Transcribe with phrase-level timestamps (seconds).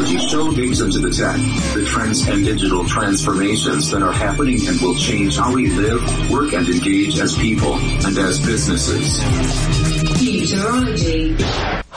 [0.00, 1.36] Futurology Show digs into the tech,
[1.74, 6.54] the trends and digital transformations that are happening and will change how we live, work,
[6.54, 9.20] and engage as people and as businesses.
[10.16, 11.49] Futurology.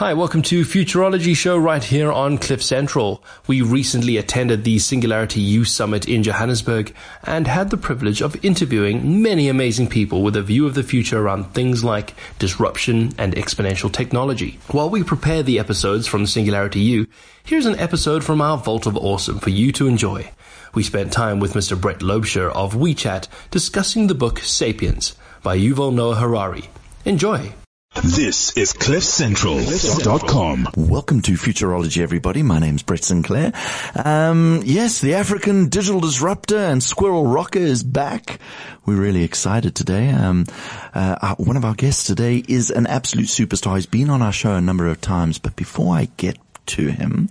[0.04, 3.24] Hi, welcome to Futurology Show right here on Cliff Central.
[3.48, 6.94] We recently attended the Singularity U Summit in Johannesburg
[7.24, 11.20] and had the privilege of interviewing many amazing people with a view of the future
[11.20, 14.60] around things like disruption and exponential technology.
[14.72, 17.08] While we prepare the episodes from the Singularity U,
[17.46, 20.32] here's an episode from our Vault of Awesome for you to enjoy.
[20.74, 21.80] We spent time with Mr.
[21.80, 26.70] Brett Loubser of WeChat discussing the book Sapiens by Yuval Noah Harari.
[27.06, 27.54] Enjoy!
[28.02, 30.68] This is CliffCentral.com.
[30.76, 32.42] Welcome to Futurology, everybody.
[32.42, 33.54] My name's Brett Sinclair.
[33.96, 38.40] Um, yes, the African digital disruptor and squirrel rocker is back.
[38.86, 40.10] We're really excited today.
[40.10, 40.48] Um,
[40.96, 43.76] uh, one of our guests today is an absolute superstar.
[43.76, 47.30] He's been on our show a number of times, but before I get to him,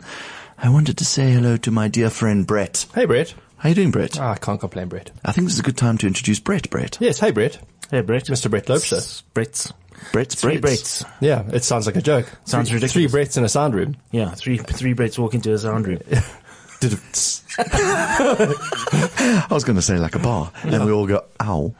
[0.57, 2.87] I wanted to say hello to my dear friend Brett.
[2.95, 3.35] Hey, Brett.
[3.57, 4.19] How you doing, Brett?
[4.19, 5.11] Ah, I can't complain, Brett.
[5.25, 6.71] I think this is a good time to introduce Brett.
[6.71, 6.99] Brett.
[7.01, 7.59] Yes, hey, Brett.
[7.91, 8.27] Hey, Brett.
[8.27, 8.49] Mr.
[8.49, 9.23] Brett Loubser.
[9.35, 9.73] Brett's.
[10.13, 11.03] Brett's Three Brett's.
[11.03, 11.13] Bretts.
[11.21, 12.27] Yeah, it sounds like a joke.
[12.45, 13.13] Sounds three, ridiculous.
[13.13, 13.97] Three Bretts in a sound room.
[14.11, 16.01] Yeah, three three Bretts walk into a sound room.
[17.59, 21.73] I was going to say like a bar, and we all go, ow.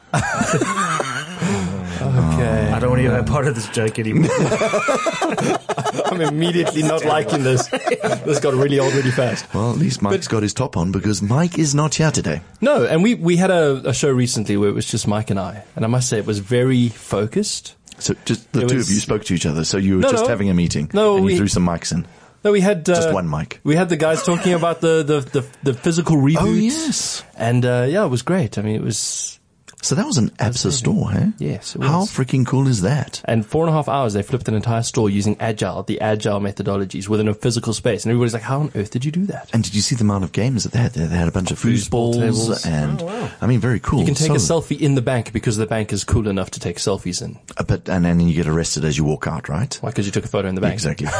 [2.03, 2.71] Okay.
[2.71, 4.29] I don't want to be a part of this joke anymore.
[6.05, 7.67] I'm immediately not liking this.
[7.67, 9.51] This got really old really fast.
[9.53, 12.41] Well, at least Mike's got his top on because Mike is not here today.
[12.61, 15.39] No, and we, we had a, a show recently where it was just Mike and
[15.39, 15.63] I.
[15.75, 17.75] And I must say it was very focused.
[17.99, 19.63] So just the It two was- of you spoke to each other.
[19.63, 20.29] So you were No, just no.
[20.29, 20.89] having a meeting.
[20.93, 22.05] No, and we- you threw some mics in.
[22.43, 23.61] No, we had uh, Just one mic.
[23.63, 26.37] We had the guys talking about the the the, the physical reboots.
[26.41, 27.23] Oh yes.
[27.37, 28.57] and uh, yeah, it was great.
[28.57, 29.39] I mean, it was
[29.83, 31.25] So that was an ABSA store, huh?
[31.37, 33.21] Yes, it How freaking cool is that?
[33.25, 36.39] and four and a half hours they flipped an entire store using agile, the agile
[36.39, 39.49] methodologies within a physical space, and everybody's like, "How on earth did you do that?"
[39.53, 40.93] And did you see the amount of games that they had?
[40.93, 42.65] They they had a bunch of foosballs, tables.
[42.65, 43.01] and
[43.41, 43.99] I mean, very cool.
[43.99, 46.59] You can take a selfie in the bank because the bank is cool enough to
[46.61, 47.37] take selfies in.
[47.57, 49.77] uh, but and then you get arrested as you walk out, right?
[49.81, 49.89] Why?
[49.89, 50.73] Because you took a photo in the bank.
[50.75, 51.07] Exactly.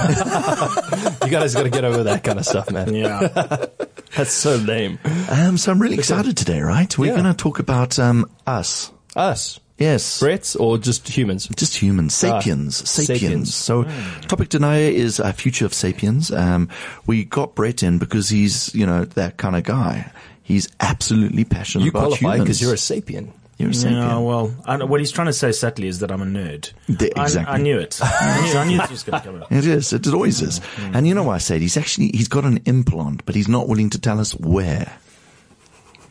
[1.23, 2.93] You guys got to get over that kind of stuff, man.
[2.93, 3.27] yeah.
[4.15, 4.99] That's so lame.
[5.29, 6.95] um, so I'm really excited today, right?
[6.97, 7.13] We're Yeah.
[7.21, 8.91] going to talk about um, us.
[9.15, 10.19] Us, Yes.
[10.21, 11.47] Brits, or just humans?
[11.57, 13.19] Just humans, sapiens, Ah, sapiens.
[13.19, 13.55] sapiens.
[13.55, 13.83] So,
[14.27, 16.31] topic tonight is a future of sapiens.
[16.31, 16.69] Um,
[17.07, 20.11] we got Brett in because he's, you know, that kind of guy.
[20.43, 22.43] He's absolutely passionate You about qualify humans.
[22.43, 23.29] because you're a sapien.
[23.57, 23.91] You're a sapien.
[23.91, 26.71] Yeah, well, I, know- what he's trying to say subtly is that I'm a nerd.
[26.87, 27.53] The- exactly.
[27.53, 27.99] I, knew it.
[28.03, 29.51] I knew, I knew this was going to come out.
[29.51, 29.91] It is.
[29.91, 30.61] It always is.
[30.77, 33.67] And you know why I said he's actually he's got an implant, but he's not
[33.67, 34.91] willing to tell us where.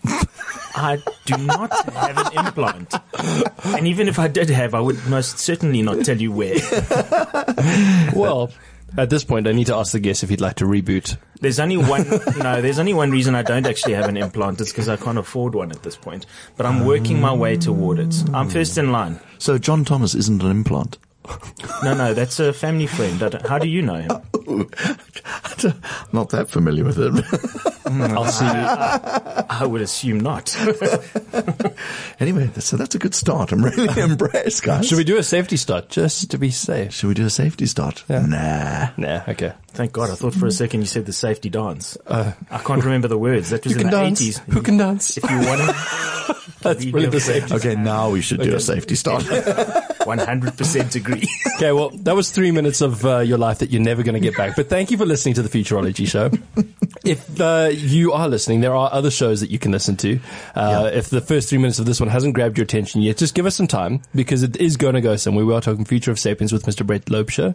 [0.04, 2.94] I do not have an implant.
[3.64, 6.54] And even if I did have, I would most certainly not tell you where.
[8.14, 8.50] Well,
[8.96, 11.16] at this point, I need to ask the guest if he'd like to reboot.
[11.40, 12.06] There's only one,
[12.38, 14.60] no, there's only one reason I don't actually have an implant.
[14.60, 16.26] It's because I can't afford one at this point.
[16.56, 18.14] But I'm working my way toward it.
[18.32, 19.18] I'm first in line.
[19.38, 20.98] So John Thomas isn't an implant.
[21.84, 23.22] No, no, that's a family friend.
[23.22, 24.08] I don't- How do you know him?
[26.12, 27.68] not that familiar with it.
[27.84, 28.10] Mm.
[28.16, 29.46] I'll see you.
[29.50, 30.56] I would assume not.
[32.20, 33.52] anyway, so that's a good start.
[33.52, 34.86] I'm really impressed, guys.
[34.86, 36.92] Should we do a safety start just to be safe?
[36.92, 38.04] Should we do a safety start?
[38.08, 38.26] Yeah.
[38.26, 38.90] Nah.
[38.96, 39.52] Nah, okay.
[39.68, 40.10] Thank God.
[40.10, 40.56] I thought for a mm.
[40.56, 41.96] second you said the safety dance.
[42.06, 43.50] Uh, I can't remember the words.
[43.50, 44.20] That was in can the dance.
[44.20, 44.52] 80s.
[44.52, 45.16] Who can dance?
[45.16, 45.76] If you want to,
[46.62, 47.54] That's really the safety.
[47.54, 49.24] Okay, now we should do a safety start.
[49.24, 51.28] 100% agree.
[51.56, 54.20] Okay, well, that was three minutes of uh, your life that you're never going to
[54.20, 54.56] get back.
[54.56, 56.30] But thank you for listening to the Futurology Show.
[57.04, 60.20] If uh, you are listening, there are other shows that you can listen to.
[60.54, 63.34] Uh, If the first three minutes of this one hasn't grabbed your attention yet, just
[63.34, 65.44] give us some time because it is going to go somewhere.
[65.44, 66.86] We are talking Future of Sapiens with Mr.
[66.86, 67.54] Brett Loubser.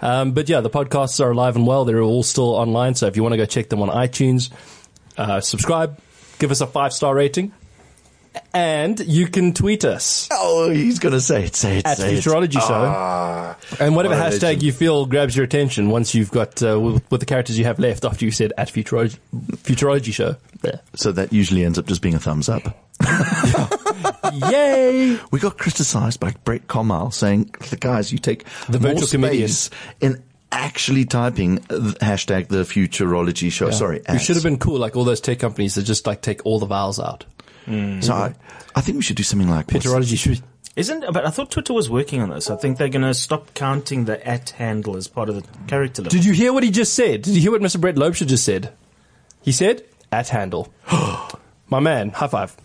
[0.00, 1.84] Um, but yeah, the podcasts are alive and well.
[1.84, 2.94] They're all still online.
[2.94, 4.50] So if you want to go check them on iTunes,
[5.16, 5.98] uh, subscribe,
[6.38, 7.52] give us a five star rating.
[8.52, 11.56] And you can tweet us oh, he's gonna say it.
[11.56, 11.86] Say it.
[11.86, 12.18] at say it.
[12.24, 13.56] Futurology Show.
[13.84, 14.62] and whatever what hashtag legend.
[14.62, 17.78] you feel grabs your attention once you've got, uh, with, with the characters you have
[17.78, 20.36] left after you said at Futurology, Futurology Show.
[20.62, 20.80] There.
[20.94, 22.62] So that usually ends up just being a thumbs up.
[24.50, 25.18] Yay!
[25.30, 29.48] We got criticised by Brett Comal saying, "The guys, you take The more virtual comedian.
[29.48, 33.70] space in actually typing uh, hashtag the futurology show.
[33.70, 34.22] Sorry, We ads.
[34.22, 36.66] should have been cool like all those tech companies that just like take all the
[36.66, 37.24] vowels out.
[37.66, 38.02] Mm.
[38.02, 38.34] So I,
[38.74, 40.42] I think we should do something like what's- Futurology should.
[40.76, 42.50] Isn't, but I thought Twitter was working on this.
[42.50, 46.02] I think they're going to stop counting the at handle as part of the character
[46.02, 46.10] limit.
[46.10, 47.22] Did you hear what he just said?
[47.22, 47.80] Did you hear what Mr.
[47.80, 48.72] Brett Loubser just said?
[49.40, 50.72] He said, at handle.
[51.68, 52.56] My man, high five.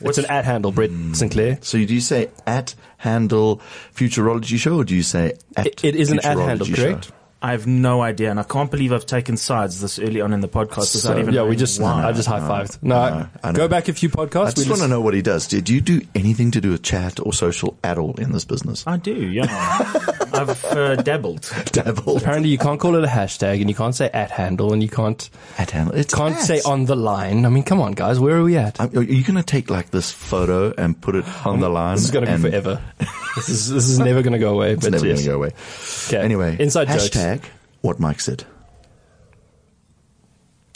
[0.00, 1.12] What's an at handle, Brett hmm.
[1.12, 1.58] Sinclair?
[1.60, 3.60] So do you say at handle
[3.94, 6.74] futurology show or do you say at It- it is an at futurology handle, show?
[6.92, 7.12] correct?
[7.42, 10.40] I have no idea, and I can't believe I've taken sides this early on in
[10.40, 12.04] the podcast without even yeah, we knowing just why.
[12.06, 12.82] I just high fived.
[12.82, 13.56] No, no, I know.
[13.56, 14.58] go back a few podcasts.
[14.58, 15.48] we just want to know what he does.
[15.48, 18.86] Did you do anything to do with chat or social at all in this business?
[18.86, 19.46] I do, yeah.
[20.34, 21.50] I've uh, dabbled.
[21.72, 22.18] Dabble.
[22.18, 24.90] Apparently, you can't call it a hashtag, and you can't say at handle, and you
[24.90, 25.94] can't At handle.
[25.96, 26.46] It's can't ads.
[26.46, 27.46] say on the line.
[27.46, 28.78] I mean, come on, guys, where are we at?
[28.78, 31.94] I'm- Are you going to take like this photo and put it on the line?
[31.96, 32.82] This is going to and be forever.
[33.36, 34.72] this is this is never going to go away.
[34.72, 35.50] It's but never going to go away.
[36.08, 36.18] Okay.
[36.18, 37.08] Anyway, inside jokes.
[37.80, 38.44] Hashtag what Mike said.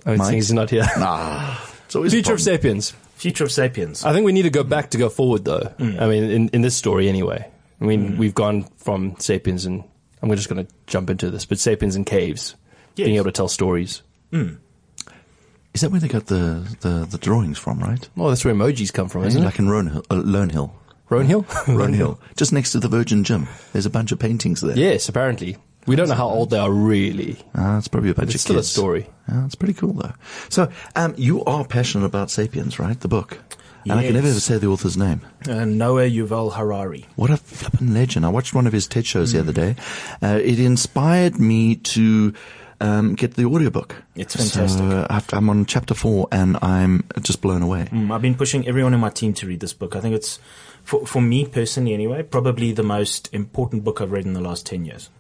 [0.07, 0.35] Oh, Mike?
[0.35, 0.85] he's not here.
[0.97, 2.41] Ah, it's always Future of.
[2.41, 2.93] Sapiens.
[3.17, 4.05] Future of Sapiens.
[4.05, 5.73] I think we need to go back to go forward, though.
[5.79, 6.01] Mm.
[6.01, 7.51] I mean, in, in this story, anyway.
[7.81, 9.85] I mean, we've gone from Sapiens and
[10.21, 12.55] and we're just going to jump into this, but Sapiens and caves,
[12.97, 13.05] Yes.
[13.07, 14.01] being able to tell stories.
[14.33, 18.09] Is that where they got the, the, the drawings from, right?
[18.17, 19.45] Oh, that's where emojis come from, isn't it?
[19.45, 20.75] like in Roan Hill, uh, Lone Hill.
[21.11, 21.45] Roan Hill.
[21.69, 22.19] Roan Hill.
[22.37, 23.49] Just next to the Virgin Gym.
[23.75, 24.77] There's a bunch of paintings there.
[24.79, 25.59] Yes, apparently.
[25.87, 27.39] We don't know how old they are really.
[27.55, 29.09] Ah, it's probably a bunch It's of still a story.
[29.29, 30.13] Ah, it's pretty cool though.
[30.49, 32.99] So, um, you are passionate about Sapiens, right?
[32.99, 33.39] The book.
[33.85, 35.21] And I can never ever say the author's name.
[35.47, 37.05] Uh, Noah Yuval Harari.
[37.17, 38.25] What a flippin' legend.
[38.25, 39.77] I watched one of his TED shows the other day.
[40.23, 42.33] Uh, it inspired me to
[42.81, 43.95] um, get the audiobook.
[44.15, 44.79] It's fantastic.
[44.81, 47.89] So, I've- I'm on chapter four and I'm just blown away.
[47.93, 49.95] Mm, I've been pushing everyone in my team to read this book.
[49.97, 50.39] I think it's,
[50.83, 54.65] for, for me personally anyway, probably the most important book I've read in the last
[54.65, 55.11] 10 years.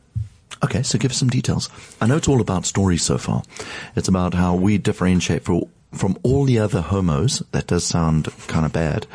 [0.65, 1.69] Okay, so give us some details.
[2.01, 3.43] I know it's all about stories so far.
[3.97, 7.41] It's about how we differentiate for, from all the other homos.
[7.53, 9.07] That does sound kind of bad.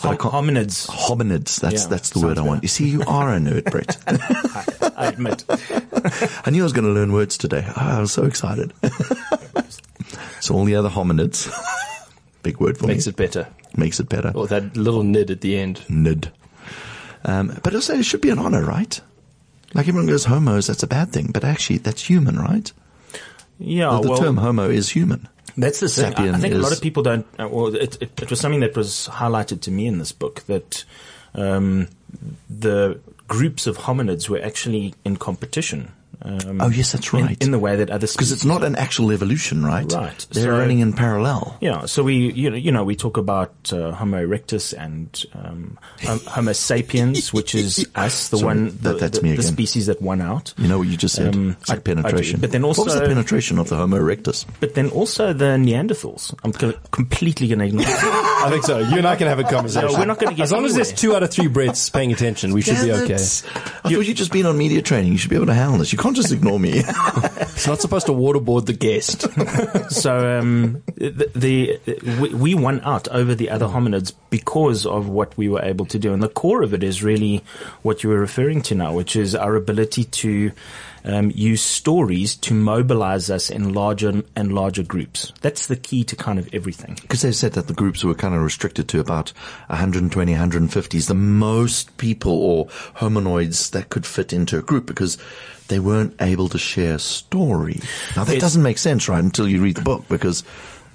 [0.00, 1.60] Hom- hominids, Hominids.
[1.60, 2.62] That's Yeah, that's the word I sounds want.
[2.62, 3.96] You see, you are a nerd, Brett.
[4.06, 5.44] I, I admit.
[6.46, 7.64] I knew I was going to learn words today.
[7.76, 8.72] Ah, I was so excited.
[10.40, 11.50] so all the other hominids,
[12.42, 13.48] big word for Makes me, Makes it better.
[13.76, 14.32] makes it better.
[14.34, 15.82] Or that little nid at the end.
[15.88, 16.30] Nid.
[17.24, 19.00] Um, but also, it should be an honor, right?
[19.74, 22.70] Like everyone goes homos, that's a bad thing, but actually, that's human, right?
[23.58, 25.28] Yeah, the well, term homo is human.
[25.56, 26.14] That's the thing.
[26.14, 27.26] I, I Sapien think a lot of people don't.
[27.38, 30.42] Uh, well, it, it, it was something that was highlighted to me in this book
[30.46, 30.84] that
[31.34, 31.88] um,
[32.48, 35.92] the groups of hominids were actually in competition.
[36.24, 37.36] Um, Oh, yes, that's right.
[37.42, 39.90] In, the way that other species Because it's not an actual evolution, right?
[39.92, 40.26] Right.
[40.30, 41.56] They're So- running in parallel.
[41.60, 45.78] Yeah, so we, you know, you know, we talk about uh, Homo erectus and um,
[46.26, 49.52] Homo sapiens, which is us, the Sorry, one, that- the, that's the, me the again.
[49.52, 50.54] species that won out.
[50.58, 51.34] You know what you just said?
[51.34, 52.40] Um, it's like I- I penetration.
[52.40, 54.44] But then also what was the also- penetration of the Homo erectus?
[54.60, 56.34] But then also the Neanderthals.
[56.44, 57.84] I'm co- completely going to ignore.
[57.86, 57.92] them.
[57.98, 58.78] I think so.
[58.78, 59.90] You and I can have a conversation.
[59.92, 62.12] No, we're not gonna get As long as there's two out of three Brits paying
[62.12, 63.14] attention, we should be okay.
[63.14, 63.42] it.
[63.54, 65.12] I thought you'd just been on media training.
[65.12, 65.92] You should be able to handle this.
[65.92, 66.82] You can't just ignore me.
[67.62, 69.20] It's not supposed to waterboard the guest.
[69.92, 71.80] so um, the, the
[72.20, 75.98] we, we won out over the other hominids because of what we were able to
[75.98, 77.44] do, and the core of it is really
[77.82, 80.50] what you were referring to now, which is our ability to
[81.04, 85.32] um, use stories to mobilize us in larger and larger groups.
[85.40, 86.98] That's the key to kind of everything.
[87.00, 89.30] Because they said that the groups were kind of restricted to about
[89.68, 92.66] 120, 150 is the most people or
[92.96, 95.18] hominoids that could fit into a group because
[95.68, 97.80] they weren't able to share story.
[98.16, 100.44] Now that doesn't make sense, right, until you read the book because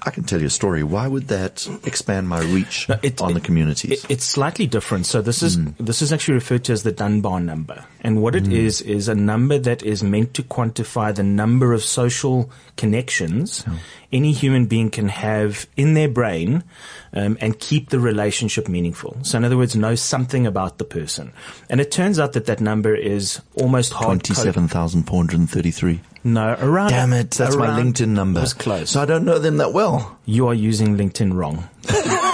[0.02, 0.84] I can tell you a story.
[0.84, 4.04] Why would that expand my reach it- on the it- communities?
[4.04, 5.06] It, it's slightly different.
[5.06, 5.74] So this is mm.
[5.78, 8.52] this is actually referred to as the Dunbar number, and what it mm.
[8.52, 13.78] is is a number that is meant to quantify the number of social connections oh.
[14.12, 16.64] Any human being can have in their brain,
[17.12, 19.16] um, and keep the relationship meaningful.
[19.22, 21.32] So in other words, know something about the person,
[21.68, 24.24] and it turns out that that number is almost hard.
[24.24, 26.00] 27,433.
[26.24, 26.90] No, around.
[26.90, 28.40] Damn it, that's my LinkedIn number.
[28.40, 28.90] Was close.
[28.90, 30.18] So I don't know them that well.
[30.26, 31.68] you are using LinkedIn wrong.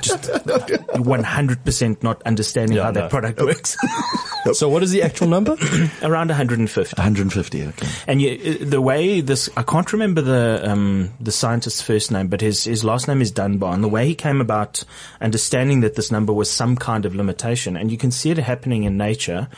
[0.00, 3.00] Just 100% not understanding Yeah, how no.
[3.02, 3.76] that product works.
[4.52, 5.56] so what is the actual number?
[6.02, 6.94] Around 150.
[6.96, 7.88] 150, okay.
[8.06, 12.28] And you, uh, the way this, I can't remember the um, the scientist's first name,
[12.28, 13.72] but his his last name is Dunbar.
[13.74, 14.84] And the way he came about
[15.20, 18.84] understanding that this number was some kind of limitation, and you can see it happening
[18.84, 19.48] in nature,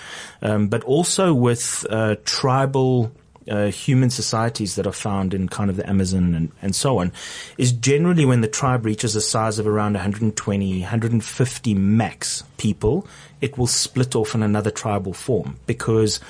[0.43, 3.13] um, but also with uh, tribal.
[3.49, 7.13] Uh, human societies that are found in kind of the Amazon and, and so on
[7.59, 13.07] is generally when the tribe reaches a size of around 120, 150 max people,
[13.43, 16.21] it will split off in another tribal form because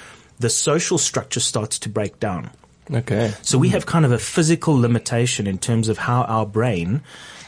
[0.40, 2.50] the social structure starts to break down.
[2.92, 3.32] Okay.
[3.42, 7.02] So we have kind of a physical limitation in terms of how our brain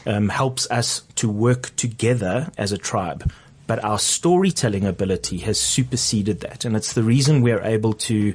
[0.05, 3.31] um, helps us to work together as a tribe.
[3.67, 8.33] But our storytelling ability has superseded that, and it's the reason we're able to,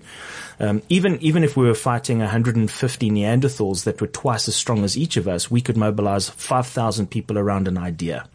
[0.60, 4.96] um, even even if we were fighting 150 Neanderthals that were twice as strong as
[4.96, 8.28] each of us, we could mobilize 5,000 people around an idea.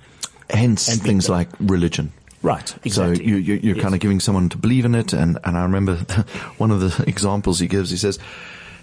[0.50, 2.12] Hence And things like religion.
[2.44, 3.26] Right, So exactly.
[3.26, 5.12] you, you, you're kind of giving someone to believe in it.
[5.12, 5.96] And, and I remember
[6.58, 8.20] one of the examples he gives, he says,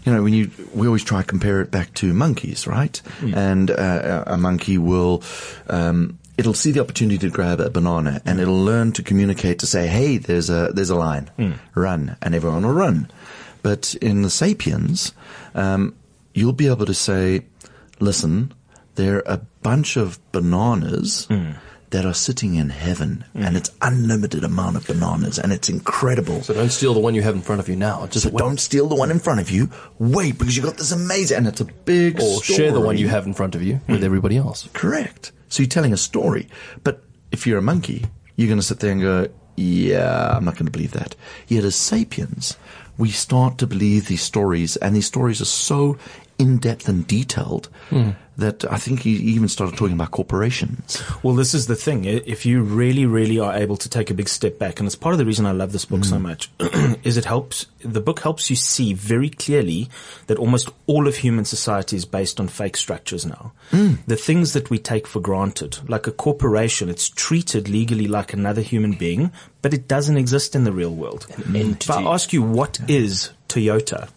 [0.05, 2.97] you know, when you, we always try to compare it back to monkeys, right?
[3.21, 3.35] Hmm.
[3.35, 5.23] And uh, a monkey will,
[5.69, 9.67] um, it'll see the opportunity to grab a banana and it'll learn to communicate to
[9.67, 11.53] say, hey, there's a, there's a line, Hmm.
[11.75, 13.09] run, and everyone will run.
[13.63, 15.13] But in the sapiens,
[15.55, 15.95] um,
[16.35, 17.43] you'll be able to say,
[18.01, 18.53] listen,
[18.97, 21.53] there are a bunch of bananas Hmm.
[21.91, 26.43] that are sitting in heaven and it's unlimited amount of bananas and it's incredible.
[26.43, 28.07] So don't steal the one you have in front of you now.
[28.09, 29.71] Just So don't steal the one in front of you.
[30.01, 33.07] Wait, because you've got this amazing, and it's a big or share the one you
[33.09, 34.69] have in front of you with everybody else.
[34.73, 35.31] Correct.
[35.49, 36.49] So you're telling a story.
[36.83, 40.55] But if you're a monkey, you're going to sit there and go, yeah, I'm not
[40.55, 41.15] going to believe that.
[41.47, 42.57] Yet as sapiens,
[42.97, 45.99] we start to believe these stories, and these stories are so
[46.39, 48.11] in-depth and detailed hmm.
[48.37, 51.03] that I think he even started talking about corporations.
[51.23, 52.05] Well, this is the thing.
[52.05, 55.13] If you really, really are able to take a big step back, and it's part
[55.13, 56.23] of the reason I love this book so hmm.
[56.23, 56.51] much,
[57.05, 59.89] is it helps, the book helps you see very clearly
[60.27, 63.53] that almost all of human society is based on fake structures now.
[63.71, 63.95] Hmm.
[64.07, 68.63] The things that we take for granted, like a corporation, it's treated legally like another
[68.63, 69.31] human being,
[69.63, 71.27] but it doesn't exist in the real world.
[71.39, 74.09] If I ask you, what is Toyota?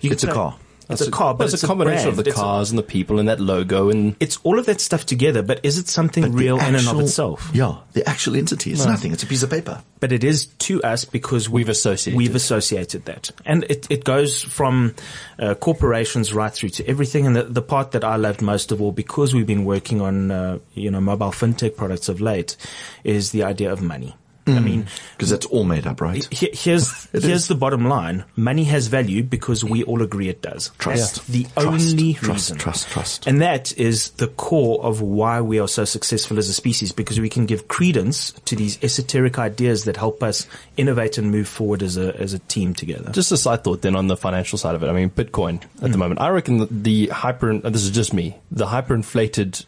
[0.00, 0.56] You It's a car.
[0.92, 2.26] It's a car, but it's, a combination of brand.
[2.26, 4.80] the It's a- cars and the people and that logo and it's all of that
[4.80, 7.50] stuff together, but is it something real in and of itself?
[7.52, 8.72] Yeah, the actual entity.
[8.72, 9.12] It's nothing.
[9.12, 9.82] It's a piece of paper.
[10.00, 14.42] But it is to us because We've associated we've associated that, and it, it goes
[14.42, 14.94] from
[15.38, 17.26] uh, corporations right through to everything.
[17.26, 20.30] And the, the part that I loved most of all, because we've been working on
[20.30, 22.56] uh, you know mobile fintech products of late,
[23.04, 24.16] is the idea of money.
[24.46, 24.64] I mm.
[24.64, 26.26] mean, Because that's all made up, right?
[26.32, 27.48] he- here's here's is.
[27.48, 30.70] the bottom line: money has value because we all agree it does.
[30.78, 31.14] Trust.
[31.16, 31.58] That's the Trust.
[31.66, 32.58] only Trust, reason.
[32.58, 33.26] trust, trust.
[33.26, 37.20] And that is the core of why we are so successful as a species because
[37.20, 40.46] we can give credence to these esoteric ideas that help us
[40.76, 43.12] innovate and move forward as a as a team together.
[43.12, 44.88] Just a side thought then on the financial side of it.
[44.88, 45.98] I mean, Bitcoin at the mm.
[45.98, 46.20] moment.
[46.20, 49.64] I reckon that the hyper, this is just me, the hyperinflated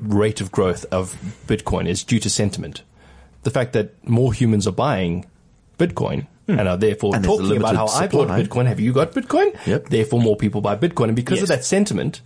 [0.00, 1.14] rate of growth of
[1.46, 2.82] Bitcoin is due to sentiment.
[3.42, 5.26] The fact that more humans are buying
[5.78, 6.58] Bitcoin hmm.
[6.58, 8.28] and are therefore And talking about how limited I bought.
[8.28, 8.66] Bitcoin.
[8.66, 9.66] Have you got Bitcoin?
[9.66, 9.88] Yep.
[9.88, 11.04] Therefore, more people buy Bitcoin.
[11.06, 12.20] And because of that sentiment,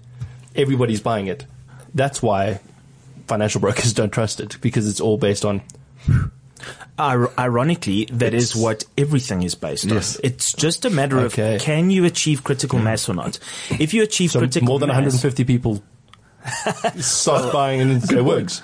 [0.56, 1.47] everybody's buying it.
[1.94, 2.61] That's why
[3.26, 5.62] financial brokers don't trust it because it's all based on
[6.99, 10.16] Ir- ironically, that is what everything is based Yes.
[10.16, 10.21] on.
[10.25, 11.56] It's just a matter Okay.
[11.56, 12.85] of can you achieve critical hmm.
[12.85, 13.38] mass or not.
[13.80, 15.83] If you achieve so critical more than mass, 150 people
[17.00, 18.62] start buying and it works.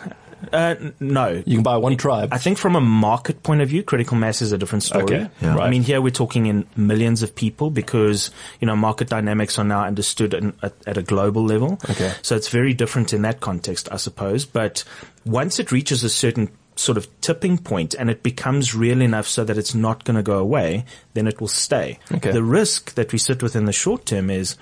[0.53, 2.31] Uh, no, You can buy one tribe.
[2.33, 5.05] I think from a market point of view, critical mass is a different story.
[5.05, 5.55] Okay, Yeah.
[5.57, 5.67] right.
[5.67, 8.31] I mean, here we're talking in millions of people because,
[8.61, 11.79] you know, market dynamics are now understood in, at, at a global level.
[11.91, 12.13] Okay.
[12.23, 14.45] So it's very different in that context, I suppose.
[14.47, 14.85] But
[15.25, 19.45] once it reaches a certain sort of tipping point and it becomes real enough so
[19.45, 21.99] that it's not going to go away, then it will stay.
[22.11, 22.33] Okay.
[22.33, 24.57] The risk that we sit with in the short term is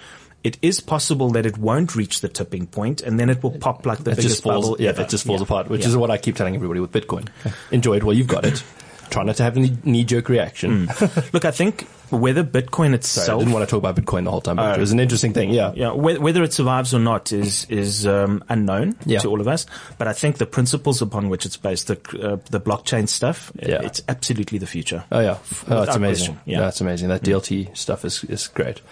[0.45, 3.85] it is possible that it won't reach the tipping point and then it will pop
[3.85, 5.03] like the it biggest just falls, bubble yeah, ever.
[5.03, 5.45] it just falls Yeah.
[5.45, 5.89] apart, which Yeah.
[5.89, 7.29] is what I keep telling everybody with Bitcoin.
[7.71, 8.63] Enjoy it while you've got it.
[9.11, 10.87] Try not to have any knee-jerk reaction.
[11.33, 14.31] Look, I think whether Bitcoin Sorry, I itself didn't want to talk about Bitcoin the
[14.31, 15.49] whole time, but it was an interesting thing.
[15.51, 15.73] Yeah.
[15.75, 19.21] yeah, whether it survives or not is is um, unknown Yeah.
[19.21, 19.65] to all of us.
[19.97, 23.67] But I think the principles upon which it's based, the uh, the blockchain stuff, uh,
[23.67, 23.81] Yeah.
[23.83, 25.05] it's absolutely the future.
[25.11, 26.35] Oh yeah, oh, it's Without amazing.
[26.35, 26.61] question, yeah.
[26.61, 27.09] that's amazing.
[27.09, 28.83] That DLT stuff is is great.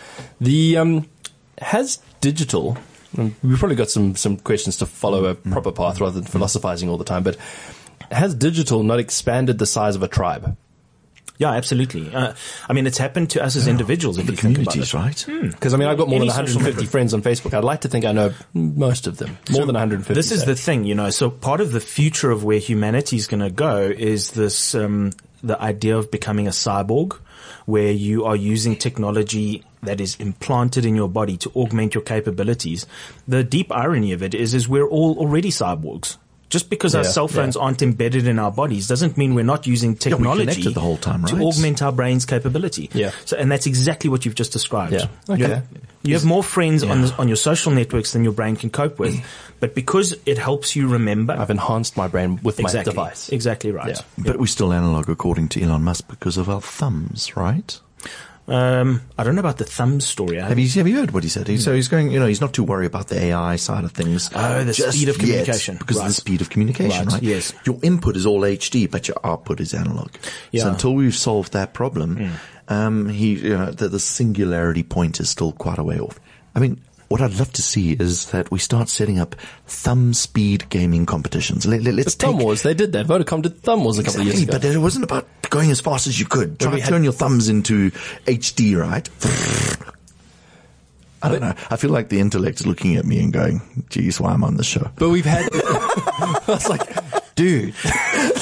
[0.40, 1.06] The um,
[1.58, 2.76] has digital.
[3.16, 6.98] We've probably got some some questions to follow a proper path rather than philosophizing all
[6.98, 7.22] the time.
[7.22, 7.36] But
[8.10, 10.56] has digital not expanded the size of a tribe?
[11.38, 12.14] Yeah, absolutely.
[12.14, 12.34] Uh,
[12.68, 14.18] I mean, it's happened to us as individuals.
[14.18, 15.24] If The you communities, right?
[15.26, 17.52] Because I mean, I've got more Any than 150 friends on Facebook.
[17.52, 20.14] I'd like to think I know most of them, more than 150.
[20.14, 20.46] This is say.
[20.46, 21.10] the thing, you know.
[21.10, 25.12] So part of the future of where humanity is going to go is this, um,
[25.42, 27.18] the idea of becoming a cyborg,
[27.66, 32.86] where you are using technology that is implanted in your body to augment your capabilities.
[33.28, 36.16] The deep irony of it is, is we're all already cyborgs.
[36.48, 37.62] Just because our cell phones yeah.
[37.62, 41.22] aren't embedded in our bodies doesn't mean we're not using technology connected the whole time,
[41.22, 41.34] right?
[41.34, 42.88] to augment our brain's capability.
[42.94, 43.10] Yeah.
[43.24, 44.92] So, and that's exactly what you've just described.
[44.92, 45.08] Yeah.
[45.28, 45.68] You have,
[46.02, 49.00] you have more friends on, the, on your social networks than your brain can cope
[49.00, 49.20] with,
[49.60, 51.32] but because it helps you remember.
[51.32, 53.28] I've enhanced my brain with exactly, my device.
[53.30, 53.88] Exactly right.
[53.88, 54.24] Yeah.
[54.24, 57.80] But we're still analog according to Elon Musk because of our thumbs, right?
[58.48, 60.36] Um, I don't know about the thumb story.
[60.36, 61.48] Have you, have you heard what he said?
[61.48, 63.90] He, so he's going, you know, he's not too worried about the AI side of
[63.92, 64.30] things.
[64.34, 65.76] Oh, the speed of yet, communication.
[65.78, 67.22] because of the speed of communication, Right, right?
[67.22, 67.52] yes.
[67.64, 70.10] Your input is all HD, but your output is analog.
[70.52, 70.62] Yeah.
[70.62, 72.30] So until we've solved that problem,
[72.68, 76.20] um, he, you know, the, the singularity point is still quite a way off.
[76.54, 79.34] I mean, what I'd love to see is that we start setting up
[79.66, 81.66] thumb speed gaming competitions.
[81.66, 83.06] Let, us Thumb Wars, they did that.
[83.06, 84.52] Vodacom did Thumb Wars a couple of years ago.
[84.52, 86.58] but it wasn't about going as fast as you could.
[86.58, 87.90] Try to turn your thumbs into
[88.26, 89.08] HD, right?
[91.22, 91.54] I don't know.
[91.70, 94.48] I feel like the intellect is looking at me and going, geez, why am I
[94.48, 94.90] on this show?
[94.96, 95.48] But we've had.
[95.52, 97.74] I was like, dude,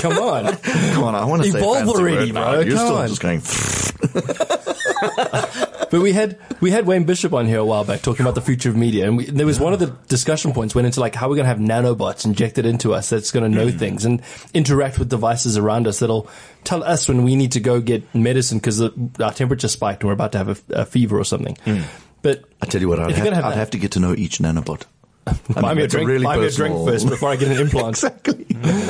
[0.00, 0.56] come on.
[0.56, 2.60] Come on, I want to say Evolve already, word bro.
[2.60, 3.08] You're Come still on.
[3.08, 3.40] just going,
[5.94, 8.40] But we had we had Wayne Bishop on here a while back talking about the
[8.40, 11.14] future of media, and we, there was one of the discussion points went into like
[11.14, 13.78] how we're going to have nanobots injected into us that's going to know Hmm.
[13.78, 14.20] things and
[14.52, 16.28] interact with devices around us that'll
[16.64, 20.14] tell us when we need to go get medicine because our temperature spiked and we're
[20.14, 21.56] about to have a, a fever or something.
[22.22, 22.44] But Hmm.
[22.60, 24.38] I tell you what, I'd, have, have I'd that- have to get to know each
[24.40, 24.86] nanobot.
[25.26, 26.08] I buy mean, me a drink.
[26.08, 27.96] really buy me a drink first before I get an implant.
[27.96, 28.46] exactly.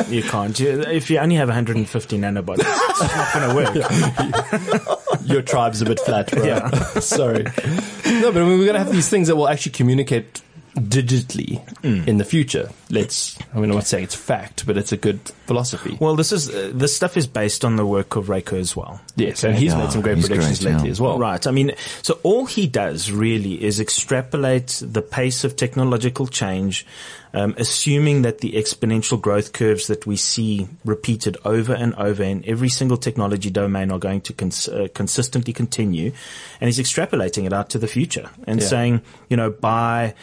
[0.09, 0.59] You can't.
[0.59, 5.21] You, if you only have 150 nanobots, it's not going to work.
[5.25, 6.45] Your tribe's a bit flat, bro.
[6.45, 6.71] Yeah.
[7.01, 7.45] Sorry.
[7.45, 10.43] No, but I mean, we're going to have these things that will actually communicate
[10.75, 12.09] digitally Hmm.
[12.09, 12.71] in the future.
[12.91, 15.97] Let's, I mean, I'm not saying it's fact, but it's a good philosophy.
[16.01, 19.01] Well, this is uh, this stuff is based on the work of Ray Kurzweil.
[19.17, 20.93] yes, and he's Yeah, made some great predictions great, lately yeah.
[20.93, 21.19] as well.
[21.19, 21.47] Right.
[21.47, 26.87] I mean, so all he does really is extrapolate the pace of technological change,
[27.33, 32.45] um, assuming that the exponential growth curves that we see repeated over and over in
[32.47, 36.13] every single technology domain are going to cons- uh, consistently continue.
[36.61, 38.67] And he's extrapolating it out to the future and Yeah.
[38.67, 40.15] saying, you know, by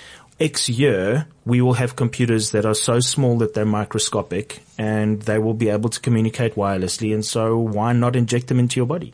[0.42, 5.38] X year, we will have computers that are so small that they're microscopic and they
[5.38, 7.14] will be able to communicate wirelessly.
[7.14, 9.14] And so why not inject them into your body?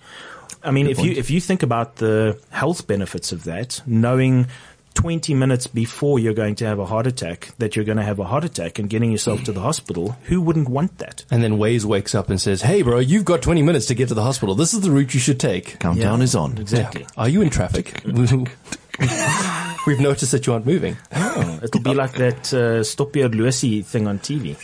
[0.64, 4.48] I mean, if you, if you think about the health benefits of that, knowing
[4.96, 8.18] 20 minutes before you're going to have a heart attack that you're going to have
[8.18, 11.24] a heart attack and getting yourself to the hospital, who wouldn't want that?
[11.30, 14.08] And then Waze wakes up and says, "Hey, bro, you've got 20 minutes to get
[14.08, 14.56] to the hospital.
[14.56, 16.58] This is the route you should take." Countdown is on.
[16.58, 17.02] Exactly.
[17.02, 17.08] Yeah.
[17.16, 18.02] Are you in traffic?
[19.88, 20.98] We've noticed that you aren't moving.
[21.16, 24.58] Oh, it'll be like that uh, Stop Lucy thing on TV.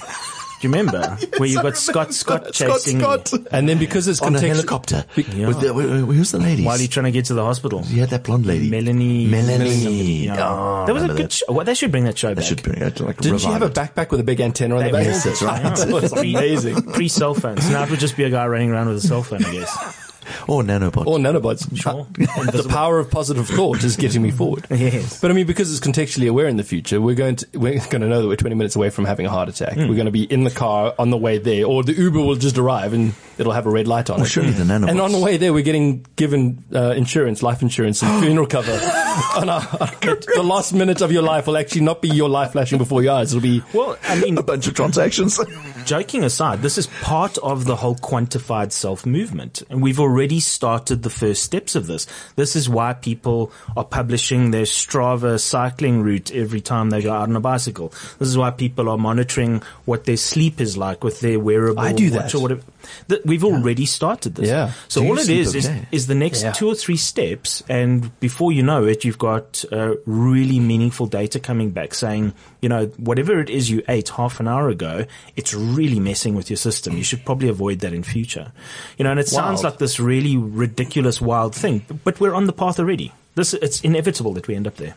[0.61, 3.27] Do you remember where you got Scott Scott chasing Scott.
[3.27, 3.41] Scott.
[3.51, 5.05] And then because it's On a helicopter.
[5.17, 5.47] Yeah.
[5.47, 6.63] With the, wh- wh- who's the lady?
[6.63, 7.83] while you're trying to get to the hospital?
[7.85, 8.69] You had that blonde lady.
[8.69, 9.27] Melanie.
[9.27, 10.25] Melanie.
[10.25, 10.35] Yeah.
[10.39, 11.31] Oh, that was a good that.
[11.33, 11.45] show.
[11.51, 12.45] Well, they should bring that show They back.
[12.45, 14.91] should bring it like Didn't she have a backpack with a big antenna on the
[14.91, 15.05] back?
[15.05, 15.61] Yes, that's right.
[15.75, 16.81] That was amazing.
[16.93, 17.69] Pre cell phones.
[17.69, 20.02] Now it would just be a guy running around with a cell phone, I guess.
[20.47, 21.05] Or nanobots.
[21.07, 21.75] Or nanobots.
[21.79, 22.05] Sure.
[22.15, 24.67] the power of positive thought is getting me forward.
[24.83, 25.21] Yes.
[25.21, 28.01] But I mean, because it's contextually aware in the future, we're going to we're going
[28.01, 29.73] to know that we're 20 minutes away from having a heart attack.
[29.75, 29.87] Hmm.
[29.87, 32.35] We're going to be in the car on the way there, or the Uber will
[32.35, 34.29] just arrive and it'll have a red light on Well, it.
[34.29, 34.89] surely the nanobots.
[34.89, 38.71] And on the way there, we're getting given uh, insurance, life insurance, and funeral cover.
[39.37, 42.77] on our, the last minute of your life will actually not be your life flashing
[42.77, 43.33] before your eyes.
[43.33, 45.39] It'll be Well, I mean, a bunch of transactions.
[45.85, 49.63] Joking aside, this is part of the whole quantified self movement.
[49.69, 52.07] And we've already started the first steps of this.
[52.35, 57.29] This is why people are publishing their Strava cycling route every time they go out
[57.29, 57.89] on a bicycle.
[58.19, 61.93] This is why people are monitoring what their sleep is like with their wearable I
[61.93, 62.35] do watch that.
[62.35, 62.61] or whatever.
[63.07, 64.49] Th- We've already started this.
[64.49, 64.71] Yeah.
[64.87, 66.51] So Do you all it sleep is is, the next Yeah.
[66.51, 71.39] two or three steps, and before you know it, you've got uh, really meaningful data
[71.39, 75.53] coming back saying, you know, whatever it is you ate half an hour ago, it's
[75.53, 76.97] really messing with your system.
[76.97, 78.51] You should probably avoid that in future.
[78.97, 82.53] You know, and it sounds like this really ridiculous, wild thing, but we're on the
[82.53, 83.11] path already.
[83.35, 84.93] This it's inevitable that we end up there.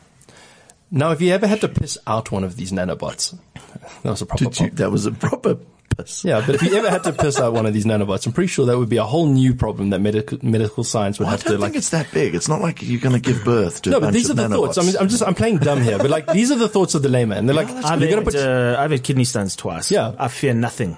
[0.91, 1.11] now.
[1.13, 3.35] If you ever had to piss out one of these nanobots,
[4.03, 4.45] that was a proper.
[4.45, 5.57] Did you, that was a proper
[5.97, 6.25] piss.
[6.25, 8.49] Yeah, but if you ever had to piss out one of these nanobots, I'm pretty
[8.49, 11.37] sure that would be a whole new problem that medical medical science would Well, I
[11.37, 11.77] have don't to think like.
[11.79, 12.35] it's that big.
[12.35, 14.35] It's not like you're going to give birth to No, a but bunch these are
[14.35, 14.75] the nanobots.
[14.75, 14.79] thoughts.
[14.79, 17.03] I mean, I'm just I'm playing dumb here, but like these are the thoughts of
[17.03, 17.47] the layman.
[17.47, 18.35] They're like, I've you're had, put.
[18.37, 19.91] uh, I've had kidney stones twice.
[19.91, 20.13] Yeah.
[20.19, 20.95] I fear nothing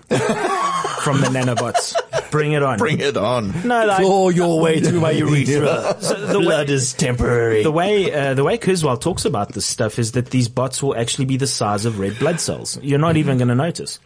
[1.02, 1.94] from the nanobots.
[2.30, 2.78] Bring it on.
[2.78, 3.52] Bring it on.
[3.66, 5.96] no, like, Claw your way through my urethra.
[6.00, 7.62] the way- Blood is temporary.
[7.62, 10.94] The way uh, the way Kurzweil talks about this stuff is that these bots will
[10.96, 12.78] actually be the size of red blood cells.
[12.82, 13.98] You're not even going to notice.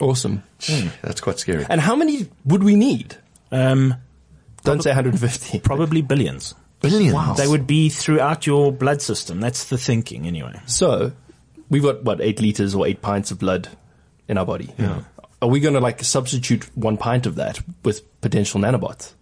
[0.00, 0.42] Awesome.
[1.02, 1.66] That's quite scary.
[1.68, 3.16] And how many would we need?
[3.52, 3.94] Um,
[4.64, 5.60] Don't say 150.
[5.60, 6.54] probably billions.
[6.80, 7.38] Billions.
[7.38, 9.40] They would be throughout your blood system.
[9.40, 10.60] That's the thinking, anyway.
[10.66, 11.12] So,
[11.70, 13.68] we've got what eight liters or eight pints of blood
[14.28, 14.72] in our body.
[14.78, 15.02] Yeah.
[15.40, 19.12] Are we going to like substitute one pint of that with potential nanobots,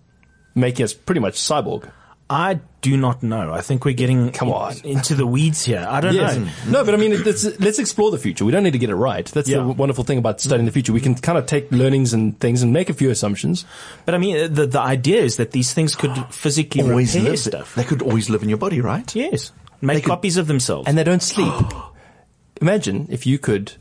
[0.54, 1.90] making us pretty much cyborg?
[2.30, 3.52] I do not know.
[3.52, 4.74] I think we're getting Come on.
[4.82, 5.86] into the weeds here.
[5.88, 6.36] I don't Yes.
[6.36, 6.48] know.
[6.80, 8.46] No, but I mean, let's, let's explore the future.
[8.46, 9.26] We don't need to get it right.
[9.26, 9.58] That's Yeah.
[9.58, 10.92] the wonderful thing about studying the future.
[10.94, 13.66] We can kind of take learnings and things and make a few assumptions.
[14.06, 17.30] But I mean, uh, the the idea is that these things could physically always repair
[17.32, 17.40] live.
[17.40, 17.74] stuff.
[17.74, 19.14] They could always live in your body, right?
[19.14, 20.88] Yes, make could- copies of themselves.
[20.88, 21.52] And they don't sleep.
[22.62, 23.72] Imagine if you could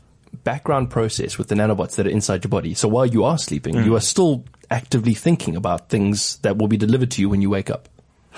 [0.42, 2.74] background process with the nanobots that are inside your body.
[2.74, 3.84] So while you are sleeping, mm.
[3.84, 7.48] you are still actively thinking about things that will be delivered to you when you
[7.48, 7.88] wake up.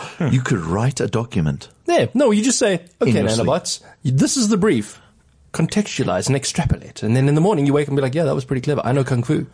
[0.31, 1.69] You could write a document.
[1.87, 3.47] Yeah, no, you just say, okay, In your sleep.
[3.49, 5.01] nanobots, this is the brief.
[5.53, 7.03] Contextualize and extrapolate.
[7.03, 8.61] And then in the morning you wake up and be like, yeah, that was pretty
[8.61, 8.83] clever.
[8.85, 9.47] I know Kung Fu.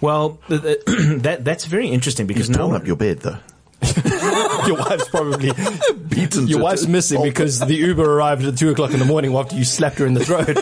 [0.00, 0.78] Well, th- th-
[1.22, 3.38] that that's very interesting because You've no torn up your bed though.
[4.66, 5.52] Your wife's probably,
[6.08, 9.34] Beaten your to- wife's missing because the Uber arrived at two o'clock in the morning
[9.34, 10.58] after you slapped her in the throat.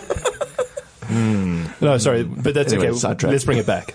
[1.08, 1.66] Hmm.
[1.80, 3.26] No, sorry, but that's Anyway, okay.
[3.28, 3.94] Let's bring it back.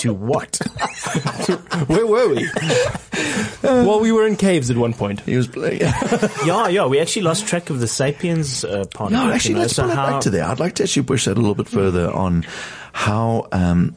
[0.00, 0.56] To what?
[1.86, 2.48] Where were we?
[3.62, 5.20] well, we were in caves at one point.
[5.20, 5.80] He was playing.
[6.44, 6.86] yeah, yeah.
[6.86, 9.12] We actually lost track of the sapiens uh, part.
[9.12, 10.44] No, actually, you know, let's so pull it how- back to there.
[10.44, 12.46] I'd like to actually push that a little bit further on
[12.92, 13.94] how um,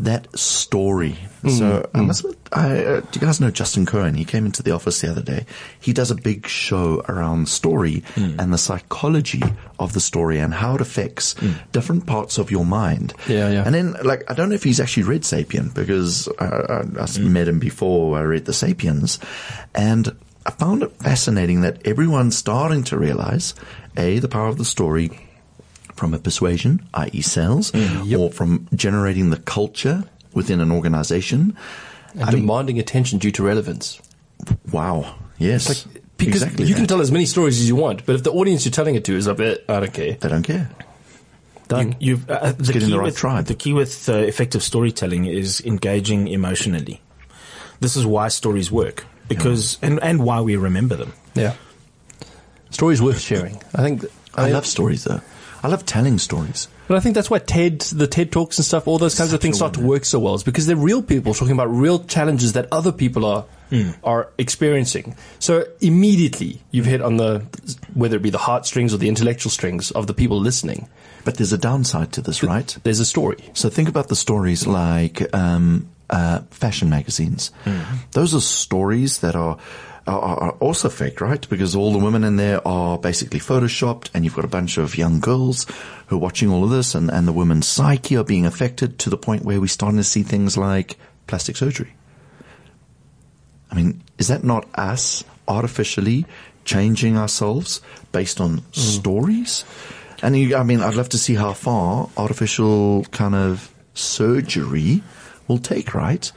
[0.00, 1.16] that story.
[1.42, 1.90] So, mm.
[1.94, 2.06] I mm.
[2.06, 4.14] must admit, I, uh, do you guys know Justin Cohen?
[4.14, 5.46] He came into the office the other day.
[5.80, 8.38] He does a big show around story mm.
[8.38, 9.42] and the psychology
[9.78, 11.34] of the story and how it affects
[11.72, 13.14] different parts of your mind.
[13.28, 13.62] Yeah, yeah.
[13.64, 17.18] And then, like, I don't know if he's actually read Sapien because I, I, I
[17.20, 19.18] met him before I read The Sapiens.
[19.74, 23.54] And I found it fascinating that everyone's starting to realize,
[23.96, 25.27] A, the power of the story
[25.98, 27.20] from a persuasion, i.e.
[27.20, 27.72] sales,
[28.14, 31.56] or from generating the culture within an organization.
[32.14, 34.00] And demanding attention due to relevance.
[34.72, 35.16] Wow.
[35.38, 35.84] Yes.
[36.16, 38.64] Because exactly you can tell as many stories as you want, but if the audience
[38.64, 40.14] you're telling it to is a bit, I don't care.
[40.14, 40.70] They don't care.
[41.68, 41.96] Done.
[42.00, 43.44] You've, uh, the, get key the right with, tribe.
[43.44, 47.00] the key with uh, effective storytelling is engaging emotionally.
[47.80, 51.12] This is why stories work because and and why we remember them.
[51.34, 51.54] yeah.
[52.70, 53.62] Stories worth sharing.
[53.74, 54.04] I think.
[54.34, 55.20] I love stories though.
[55.62, 56.68] I love telling stories.
[56.86, 59.40] But I think that's why TED, the TED talks and stuff, all those kinds of
[59.40, 60.34] things start to work so well.
[60.34, 63.44] Is because they're real people talking about real challenges that other people are
[64.02, 65.14] are experiencing.
[65.40, 67.44] So immediately you've hit on the
[67.92, 70.88] whether it be the heartstrings or the intellectual strings of the people listening.
[71.24, 72.74] But there's a downside to this, right?
[72.84, 73.36] There's a story.
[73.52, 77.50] So think about the stories like um, uh, fashion magazines.
[78.12, 79.58] Those are stories that are,
[80.08, 81.48] are are also fake, right?
[81.48, 84.96] Because all the women in there are basically photoshopped, and you've got a bunch of
[84.96, 85.66] young girls
[86.06, 89.10] who are watching all of this, and, and the women's psyche are being affected to
[89.10, 91.94] the point where we're starting to see things like plastic surgery.
[93.70, 96.26] I mean, is that not us artificially
[96.64, 97.80] changing ourselves
[98.12, 98.74] based on mm.
[98.74, 99.64] stories?
[100.22, 105.02] And you, I mean, I'd love to see how far artificial kind of surgery
[105.46, 106.30] will take, right?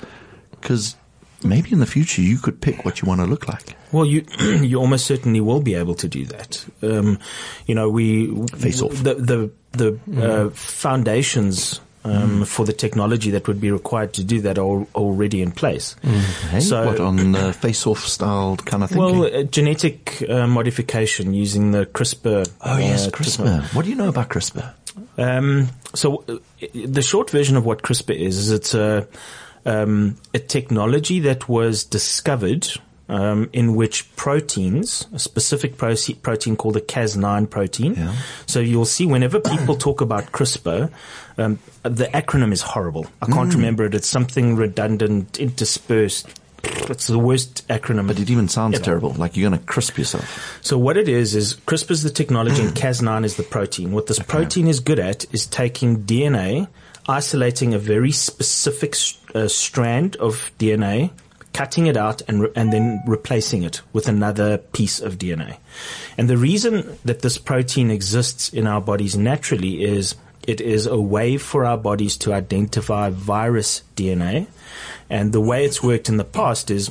[0.51, 0.95] Because
[1.43, 3.75] maybe in the future you could pick what you want to look like.
[3.91, 6.65] Well, you you almost certainly will be able to do that.
[6.81, 7.19] Um,
[7.67, 8.27] you know, we
[8.57, 8.91] Face off.
[9.03, 11.79] the the the uh, foundations.
[12.03, 15.95] Um, For the technology that would be required to do that are already in place.
[16.49, 19.19] Hey, So- what on uh, face-off styled kind of thinking?
[19.19, 22.49] Well, uh, genetic uh, modification using the CRISPR.
[22.61, 23.75] oh yes, uh, CRISPR.
[23.75, 24.73] What do you know about CRISPR?
[25.19, 26.37] Um, so uh,
[26.73, 29.07] the short version of what CRISPR is is it's a
[29.65, 32.67] um, a technology that was discovered
[33.09, 37.95] um, in which proteins, a specific proce- protein called the Cas9 protein.
[37.95, 38.15] Yeah.
[38.45, 40.89] So you'll see whenever people talk about CRISPR,
[41.37, 43.07] um, the acronym is horrible.
[43.21, 43.33] I Mm.
[43.33, 43.93] can't remember it.
[43.95, 46.39] It's something redundant, interspersed.
[46.63, 48.07] It's the worst acronym.
[48.07, 48.85] But it even sounds ever.
[48.85, 49.13] terrible.
[49.13, 50.59] Like you're going to crisp yourself.
[50.61, 53.91] So what it is is CRISPR is the technology and Cas9 is the protein.
[53.91, 56.67] What this protein is good at is taking DNA,
[57.07, 58.95] isolating a very specific
[59.33, 61.11] uh, strand of DNA,
[61.53, 65.57] cutting it out and re- and then replacing it with another piece of DNA.
[66.17, 70.15] And the reason that this protein exists in our bodies naturally is
[70.47, 74.47] it is a way for our bodies to identify virus DNA.
[75.09, 76.89] And the way it's worked in the past is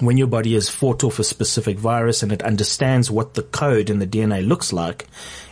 [0.00, 3.90] when your body has fought off a specific virus and it understands what the code
[3.90, 5.06] in the DNA looks like,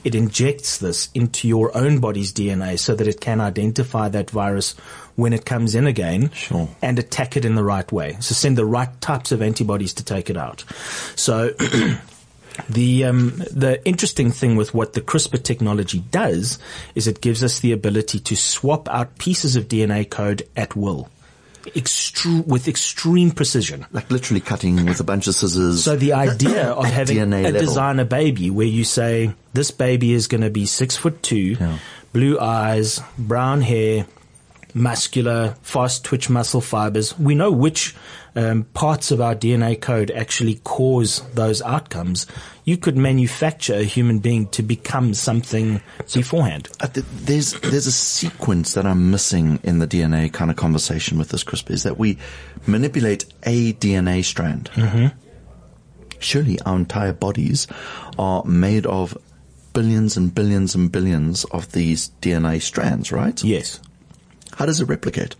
[0.04, 4.74] it injects this into your own body's DNA so that it can identify that virus
[5.16, 6.68] when it comes in again Sure.
[6.82, 8.16] and attack it in the right way.
[8.20, 10.64] So send the right types of antibodies to take it out.
[11.16, 11.50] So
[12.68, 16.58] the um, the interesting thing with what the CRISPR technology does
[16.94, 21.08] is it gives us the ability to swap out pieces of DNA code at will,
[21.74, 23.86] extru- with extreme precision.
[23.92, 25.84] Like literally cutting with a bunch of scissors.
[25.84, 27.60] So the idea of having DNA a level.
[27.60, 31.78] designer baby where you say this baby is going to be six foot two, Yeah.
[32.12, 34.06] blue eyes, brown hair,
[34.74, 37.18] muscular, fast twitch muscle fibers.
[37.18, 37.94] We know which
[38.36, 42.26] um, parts of our DNA code actually cause those outcomes.
[42.64, 45.80] You could manufacture a human being to become something
[46.12, 46.68] beforehand.
[46.80, 51.18] Uh, th- there's there's a sequence that I'm missing in the DNA kind of conversation
[51.18, 52.18] with this CRISPR is that we
[52.66, 54.70] manipulate a DNA strand.
[54.74, 55.18] Mm-hmm.
[56.18, 57.66] Surely our entire bodies
[58.18, 59.16] are made of
[59.72, 63.42] billions and billions and billions of these DNA strands, right?
[63.44, 63.80] Yes.
[64.54, 65.36] How does it replicate?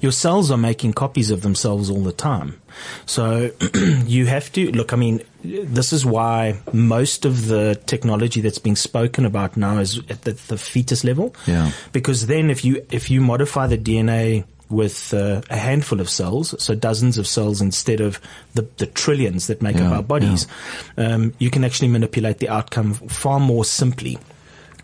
[0.00, 2.60] Your cells are making copies of themselves all the time.
[3.06, 3.50] So
[4.06, 4.92] you have to look.
[4.92, 9.98] I mean, this is why most of the technology that's being spoken about now is
[10.10, 11.34] at the, the fetus level.
[11.46, 11.70] Yeah.
[11.92, 16.54] Because then, if you if you modify the DNA with uh, a handful of cells,
[16.62, 18.20] so dozens of cells instead of
[18.54, 20.48] the, the trillions that make Yeah, up our bodies,
[20.96, 24.18] um, you can actually manipulate the outcome far more simply.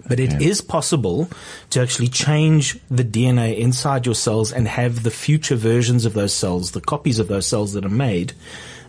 [0.09, 0.67] But it is Okay.
[0.69, 1.29] possible
[1.71, 6.33] to actually change the DNA inside your cells and have the future versions of those
[6.35, 8.33] cells, the copies of those cells that are made,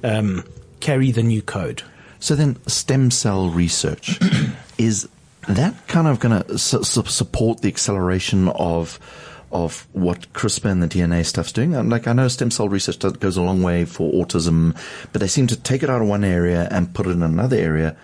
[0.04, 0.44] um,
[0.80, 1.84] carry the new code.
[2.20, 4.20] So then, stem cell research
[4.78, 5.08] is
[5.48, 9.00] that kind of going to su- su- support the acceleration of
[9.52, 11.76] of what CRISPR and the DNA stuff's doing?
[11.76, 14.78] And like I know stem cell research does, goes a long way for autism,
[15.12, 17.58] but they seem to take it out of one area and put it in another
[17.58, 17.98] area.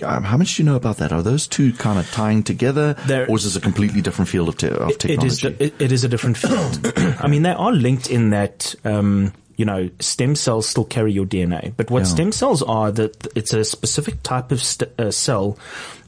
[0.00, 1.12] How much do you know about that?
[1.12, 4.48] Are those two kind of tying together, They're- or is this a completely different field
[4.48, 5.48] of, te- of It is, technology?
[5.48, 6.92] the, it, it is a different field.
[7.20, 11.26] I mean, they are linked in that, um, you know, stem cells still carry your
[11.26, 11.72] DNA.
[11.76, 12.04] But what Yeah.
[12.08, 15.56] stem cells are, that it's a specific type of st- uh, cell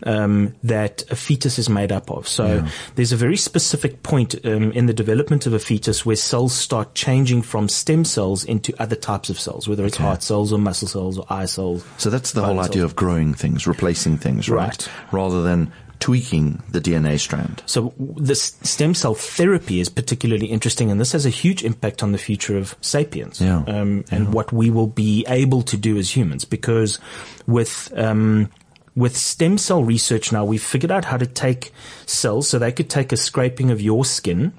[0.05, 2.29] um, that a fetus is made up of.
[2.29, 2.65] So
[2.97, 6.95] there's a very specific point um, in the development of a fetus where cells start
[6.95, 10.89] changing from stem cells into other types of cells, whether it's heart cells or muscle
[10.89, 11.83] cells or eye cells.
[11.97, 12.91] So that's the whole idea cells.
[12.93, 14.67] of growing things, replacing things, right?
[14.67, 14.89] Right.
[15.13, 15.73] Rather than
[16.07, 17.65] tweaking the DNA strand.
[17.67, 22.13] So this stem cell therapy is particularly interesting, and this has a huge impact on
[22.13, 23.65] the future of sapiens Yeah.
[23.67, 26.45] um, and what we will be able to do as humans.
[26.45, 27.01] Because
[27.49, 28.51] with um,
[28.95, 31.73] with stem cell research now, we've figured out how to take
[32.07, 34.53] cells, so they could take a scraping of your skin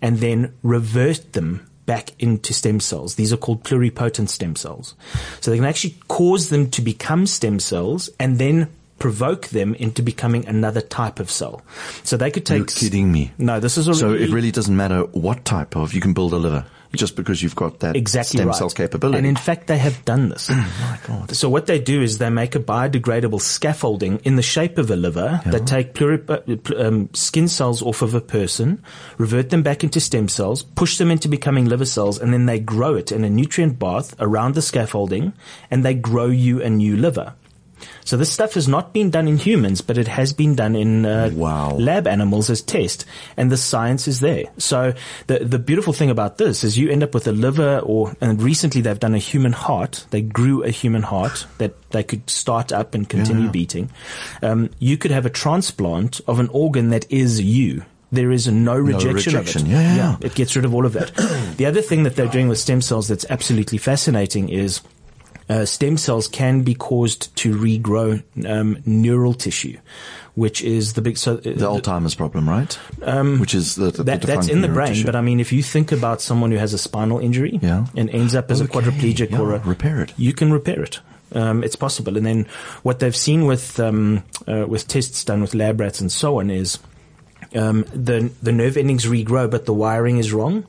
[0.00, 3.16] and then revert them back into stem cells.
[3.16, 4.94] These are called pluripotent stem cells.
[5.40, 10.02] So they can actually cause them to become stem cells and then provoke them into
[10.02, 11.62] becoming another type of cell.
[12.02, 12.58] So they could take.
[12.58, 13.32] You're kidding me.
[13.38, 16.14] No, this is a So really, it really doesn't matter what type of, you can
[16.14, 18.56] build a liver just because you've got that exactly stem right.
[18.56, 19.18] cell capability.
[19.18, 20.48] And in fact, they have done this.
[20.50, 21.34] my God.
[21.36, 24.96] So what they do is they make a biodegradable scaffolding in the shape of a
[24.96, 25.40] liver.
[25.46, 28.82] They take pluri- uh, um, skin cells off of a person,
[29.18, 32.58] revert them back into stem cells, push them into becoming liver cells, and then they
[32.58, 35.32] grow it in a nutrient bath around the scaffolding,
[35.70, 37.34] and they grow you a new liver.
[38.04, 41.04] So this stuff has not been done in humans, but it has been done in
[41.04, 41.76] uh, Wow.
[41.76, 43.04] lab animals as test,
[43.36, 44.44] and the science is there.
[44.58, 44.94] So
[45.26, 48.40] the the beautiful thing about this is you end up with a liver, or and
[48.42, 50.06] recently they've done a human heart.
[50.10, 53.50] They grew a human heart that they could start up and continue Yeah.
[53.50, 53.90] beating.
[54.42, 57.82] Um, you could have a transplant of an organ that is you.
[58.12, 59.62] There is no rejection, no rejection.
[59.62, 59.72] of it.
[59.72, 60.16] Yeah, yeah.
[60.20, 61.12] it gets rid of all of that.
[61.56, 64.80] the other thing that they're doing with stem cells that's absolutely fascinating is
[65.48, 69.78] uh, stem cells can be caused to regrow um, neural tissue,
[70.34, 71.16] which is the big.
[71.18, 72.72] So uh, the Alzheimer's problem, right?
[73.40, 74.88] Which is the, the, that, the that's in the brain.
[74.88, 75.06] tissue.
[75.06, 77.86] But I mean, if you think about someone who has a spinal injury Yeah.
[77.96, 80.12] and ends up as a Okay, quadriplegic or yeah, a repair it.
[80.16, 81.00] you can repair it.
[81.32, 82.16] Um, it's possible.
[82.16, 82.46] And then
[82.82, 86.50] what they've seen with um, uh, with tests done with lab rats and so on
[86.50, 86.78] is
[87.54, 90.64] um, the the nerve endings regrow, but the wiring is wrong.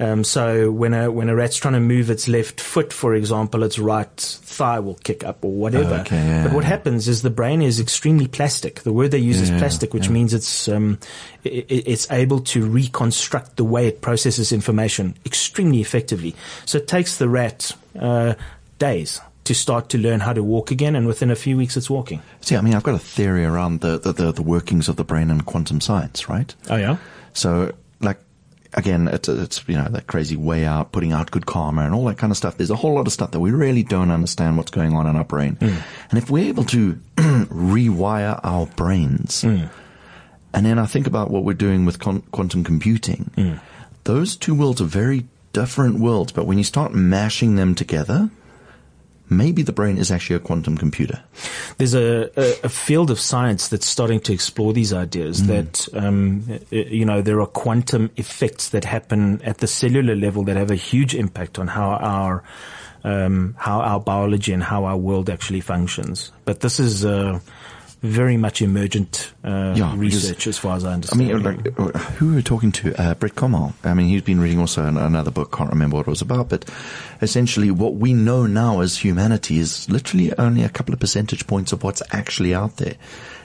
[0.00, 3.62] Um, so when a when a rat's trying to move its left foot, for example,
[3.62, 5.94] its right thigh will kick up or whatever.
[6.00, 8.80] Okay, yeah, but what happens is the brain is extremely plastic.
[8.82, 10.12] The word they use is plastic, which yeah.
[10.12, 10.98] means it's um,
[11.44, 16.34] i i- it's able to reconstruct the way it processes information extremely effectively.
[16.66, 18.34] So it takes the rat uh,
[18.80, 21.90] days to start to learn how to walk again, and within a few weeks, it's
[21.90, 22.22] walking.
[22.40, 25.04] See, I mean, I've got a theory around the, the, the, the workings of the
[25.04, 26.54] brain and quantum science, right?
[26.70, 26.96] Oh yeah.
[27.34, 28.18] So, like,
[28.72, 32.04] again, it's, it's, you know, that crazy way out, putting out good karma and all
[32.06, 32.56] that kind of stuff.
[32.56, 35.16] There's a whole lot of stuff that we really don't understand what's going on in
[35.16, 35.56] our brain.
[35.56, 35.82] Mm.
[36.10, 39.68] And if we're able to rewire our brains, mm.
[40.54, 43.60] and then I think about what we're doing with con- quantum computing, mm.
[44.04, 48.30] those two worlds are very different worlds, but when you start mashing them together,
[49.28, 51.22] maybe the brain is actually a quantum computer.
[51.78, 56.60] There's a, a, a field of science that's starting to explore these ideas that, um,
[56.70, 60.76] you know, there are quantum effects that happen at the cellular level that have a
[60.76, 62.42] huge impact on how our,
[63.02, 66.32] um, how our biology and how our world actually functions.
[66.44, 67.40] But this is, uh,
[68.04, 71.22] very much emergent, uh, Yeah, because- research as far as I understand.
[71.22, 72.94] I mean, like, uh, who were we talking to?
[73.00, 73.72] Uh, Brett Comal.
[73.82, 75.56] I mean, he's been reading also an, another book.
[75.56, 76.66] Can't remember what it was about, but
[77.22, 81.72] essentially, what we know now as humanity is literally only a couple of percentage points
[81.72, 82.96] of what's actually out there.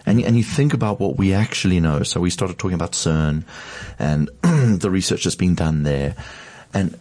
[0.05, 2.03] And and you think about what we actually know.
[2.03, 3.43] So we started talking about CERN
[3.97, 4.29] and
[4.81, 6.15] the research that's being done there,
[6.73, 6.97] and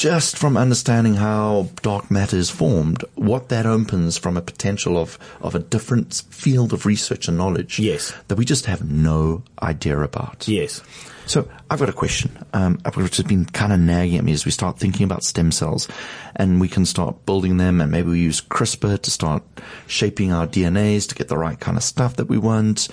[0.00, 5.18] just from understanding how dark matter is formed, what that opens from a potential of,
[5.42, 7.78] of a different field of research and knowledge.
[7.78, 8.14] Yes.
[8.28, 10.48] That we just have no idea about.
[10.48, 10.82] Yes.
[11.26, 14.46] So I've got a question, um, which has been kind of nagging at me as
[14.46, 15.86] we start thinking about stem cells,
[16.34, 19.42] and we can start building them, and maybe we use CRISPR to start
[19.86, 22.88] shaping our DNAs to get the right kind of stuff that we want.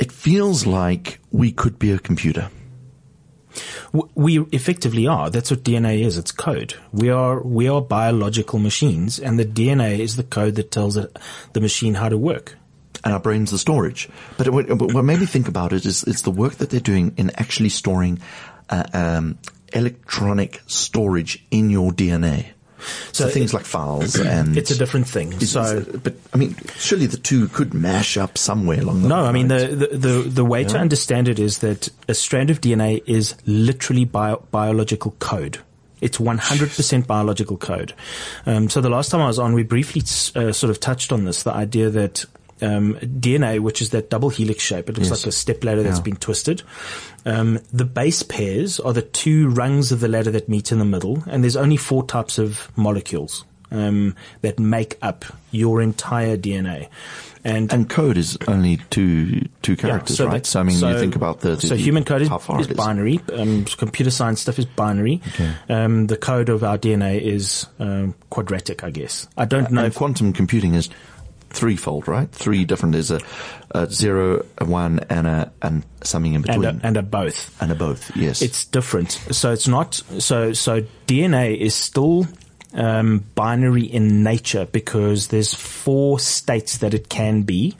[0.00, 2.50] It feels like we could be a computer.
[4.14, 5.30] We effectively are.
[5.30, 6.18] That's what DNA is.
[6.18, 6.74] It's code.
[6.92, 11.16] We are we are biological machines, and the DNA is the code that tells it,
[11.52, 12.56] the machine how to work.
[13.04, 14.08] and our brains the storage.
[14.36, 17.14] But what, what made me think about it is it's the work that they're doing
[17.16, 18.20] in actually storing
[18.70, 19.38] uh, um,
[19.72, 22.46] electronic storage in your DNA.
[23.12, 25.38] So, So things it- like files and It's a different thing.
[25.40, 29.32] So but I mean, surely the two could mash up somewhere along the No, I
[29.32, 33.02] mean the the the, the way to understand it is that a strand of DNA
[33.06, 35.58] is literally bio, biological code.
[36.00, 37.94] It's 100% biological code.
[38.44, 40.02] Um, so the last time I was on, we briefly
[40.34, 42.26] uh, sort of touched on this, the idea that
[42.64, 45.20] um, DNA, which is that double helix shape, it looks Yes.
[45.20, 46.02] like a step ladder that's Yeah.
[46.04, 46.62] been twisted.
[47.26, 50.84] Um, the base pairs are the two rungs of the ladder that meet in the
[50.84, 56.88] middle, and there's only four types of molecules um, that make up your entire DNA.
[57.46, 60.34] And and code is only two two characters, so right?
[60.44, 62.66] that- So I mean, so- you think about the, the so human code is, is
[62.68, 63.20] binary.
[63.32, 65.20] Um, computer science stuff is binary.
[65.68, 69.26] Um, the code of our DNA is um, quadratic, I guess.
[69.36, 69.80] I don't know.
[69.82, 70.88] And if, quantum computing is
[71.54, 72.30] threefold, right?
[72.30, 72.92] Three different.
[72.92, 73.20] There's a,
[73.70, 77.56] a zero, a one, and a and something in and between, a, and a both.
[77.62, 78.14] and a both.
[78.16, 79.12] Yes, It's different.
[79.12, 79.94] So it's not.
[80.18, 82.26] So so DNA is still
[82.74, 87.76] um, binary in nature because there's four states that it can be.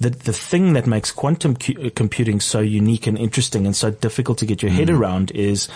[0.00, 3.90] The the thing that makes quantum cu- uh, computing so unique and interesting and so
[3.90, 5.68] difficult to get your head around is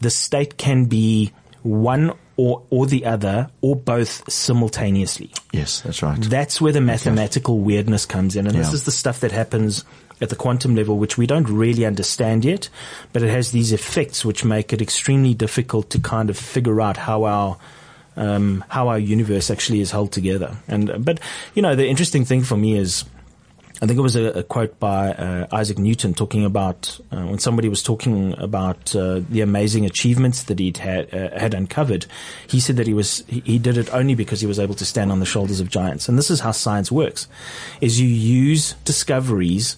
[0.00, 5.30] the state can be one or or the other or both simultaneously.
[5.52, 6.20] yes, that's right.
[6.20, 8.46] That's where the mathematical weirdness comes in.
[8.46, 9.84] And this is the stuff that happens
[10.20, 12.68] at the quantum level, which we don't really understand yet,
[13.12, 16.96] but it has these effects which make it extremely difficult to kind of figure out
[16.96, 17.58] how our
[18.16, 20.56] um, how our universe actually is held together.
[20.68, 21.20] And but
[21.54, 23.04] you know, the interesting thing for me is.
[23.82, 27.40] I think it was a, a quote by uh, Isaac Newton talking about uh, when
[27.40, 32.06] somebody was talking about uh, the amazing achievements that he'd had, uh, had uncovered.
[32.46, 34.84] He said that he was he, he did it only because he was able to
[34.84, 36.08] stand on the shoulders of giants.
[36.08, 37.26] And this is how science works:
[37.80, 39.76] is you use discoveries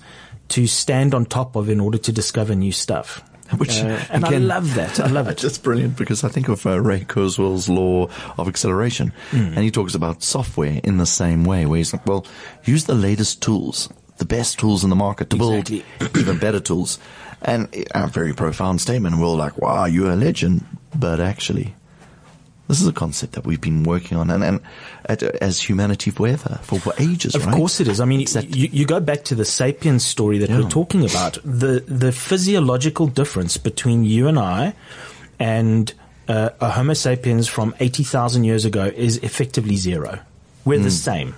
[0.49, 3.23] to stand on top of in order to discover new stuff.
[3.59, 4.99] Which, Uh, and I love that.
[5.01, 5.45] I love it.
[5.45, 9.53] it's brilliant because I think of uh, Ray Kurzweil's law of acceleration, Hmm.
[9.55, 12.25] and he talks about software in the same way, where he's like, "Well,
[12.65, 15.85] use the latest tools, the best tools in the market to Exactly.
[15.99, 16.99] build even better tools."
[17.43, 19.15] And a very profound statement.
[19.15, 21.75] And we're all like, "Wow, you're a legend," but actually.
[22.69, 24.61] This is a concept that we've been working on and, and
[25.05, 27.55] at, as humanity forever, for, for ages, Of right?
[27.55, 28.01] course it is.
[28.01, 28.59] I mean, Exactly.
[28.59, 30.61] you, you go back to the sapiens story that Yeah.
[30.61, 31.39] we're talking about.
[31.45, 34.75] The the physiological difference between you and I
[35.39, 35.93] and
[36.29, 40.19] uh, a Homo sapiens from eighty thousand years ago is effectively zero.
[40.65, 40.83] We're Mm.
[40.83, 41.35] the same.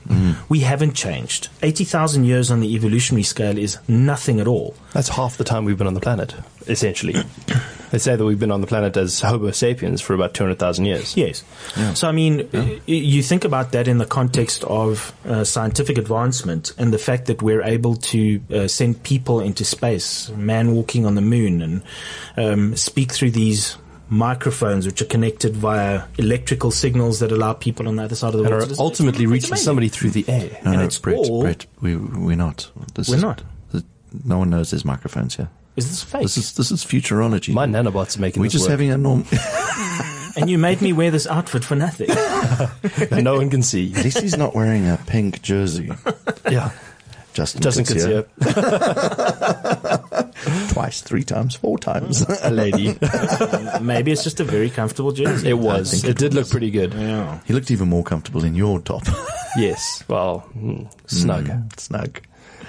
[0.49, 1.49] We haven't changed.
[1.63, 4.75] Eighty thousand years on the evolutionary scale is nothing at all.
[4.95, 6.35] That's half the time we've been on the planet,
[6.67, 7.15] essentially.
[7.91, 11.17] they say that we've been on the planet as Homo sapiens for about 200,000 years.
[11.17, 11.43] Yes.
[11.95, 16.73] So I mean, y- you think about that in the context of uh, scientific advancement
[16.79, 21.15] and the fact that we're able to uh, send people into space, man walking on
[21.15, 21.83] the moon, and
[22.37, 23.77] um, speak through these
[24.11, 28.39] microphones which are connected via electrical signals that allow people on the other side of
[28.41, 29.65] the And world are to ultimately It's reaching amazing.
[29.65, 30.51] somebody through the air.
[30.65, 32.71] No, and no, it's Brett, all- Brett, we, we're not.
[32.95, 33.43] This We're is, not.
[33.73, 33.85] th-
[34.25, 35.51] No one knows there's microphones here.
[35.79, 36.23] Is this fake?
[36.23, 37.55] This is this is futurology.
[37.55, 38.45] My nanobots are making this.
[38.45, 38.71] We're this just work.
[38.73, 39.25] having a normal.
[40.37, 42.09] and you made me wear this outfit for nothing.
[43.23, 43.93] no one can see.
[43.95, 45.93] At least he's not wearing a pink jersey.
[46.51, 46.73] Yeah.
[47.33, 48.27] Justin Doesn't Kutsia.
[48.41, 50.33] consider.
[50.73, 52.23] twice, three times, four times.
[52.43, 52.99] a lady.
[53.81, 55.51] Maybe it's just a very comfortable jersey.
[55.51, 56.03] It was.
[56.03, 56.93] It, it did look pretty good.
[56.93, 57.39] Yeah.
[57.45, 59.05] He looked even more comfortable in your top.
[59.57, 60.03] Yes.
[60.09, 61.79] Well, mm, snug.
[61.79, 62.21] Snug.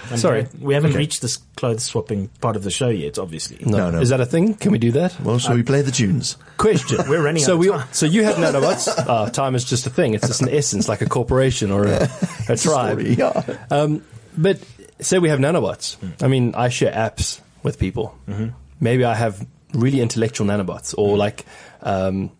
[0.09, 0.43] And Sorry.
[0.43, 3.57] Brad, we haven't reached this clothes swapping part of the show yet, obviously.
[3.65, 3.77] No.
[3.77, 3.99] No, no.
[4.01, 4.55] Is that a thing?
[4.55, 5.19] Can we do that?
[5.21, 6.37] Well, shall we play the tunes?
[6.57, 6.99] Question.
[7.07, 7.87] We're running so out of we, time.
[7.91, 8.87] So you have nanobots.
[8.97, 10.13] Uh, time is just a thing.
[10.13, 12.09] It's just an essence, like a corporation or a,
[12.47, 12.99] a tribe.
[12.99, 13.57] Sorry, yeah.
[13.69, 14.03] Um,
[14.37, 14.59] but
[14.99, 15.97] say we have nanobots.
[16.23, 18.17] I mean, I share apps with people.
[18.79, 21.45] Maybe I have really intellectual nanobots, or like
[21.81, 22.31] um,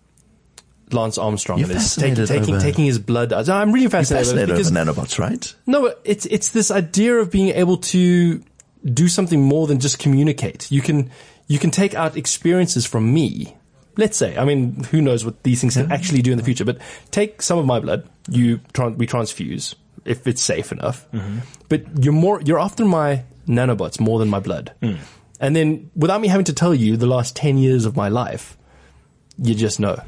[0.92, 1.60] Lance Armstrong.
[1.60, 3.34] You're and is taking, taking, over- taking his blood.
[3.34, 5.54] I'm really fascinated, Fascinated with it over nanobots, right?
[5.66, 8.44] no, it's it's this idea of being able to
[8.86, 10.72] do something more than just communicate.
[10.72, 11.12] You can
[11.48, 13.58] you can take out experiences from me,
[13.98, 16.64] let's say, I mean, who knows what these things can actually do in the future,
[16.64, 16.78] but
[17.12, 18.62] take some of my blood, you,
[18.96, 19.76] we transfuse
[20.06, 21.40] if it's safe enough, mm-hmm.
[21.68, 24.74] but you're more, you're after my nanobots more than my blood.
[24.82, 24.98] Mm.
[25.42, 28.58] And then without me having to tell you the last 10 years of my life,
[29.38, 30.02] you just know.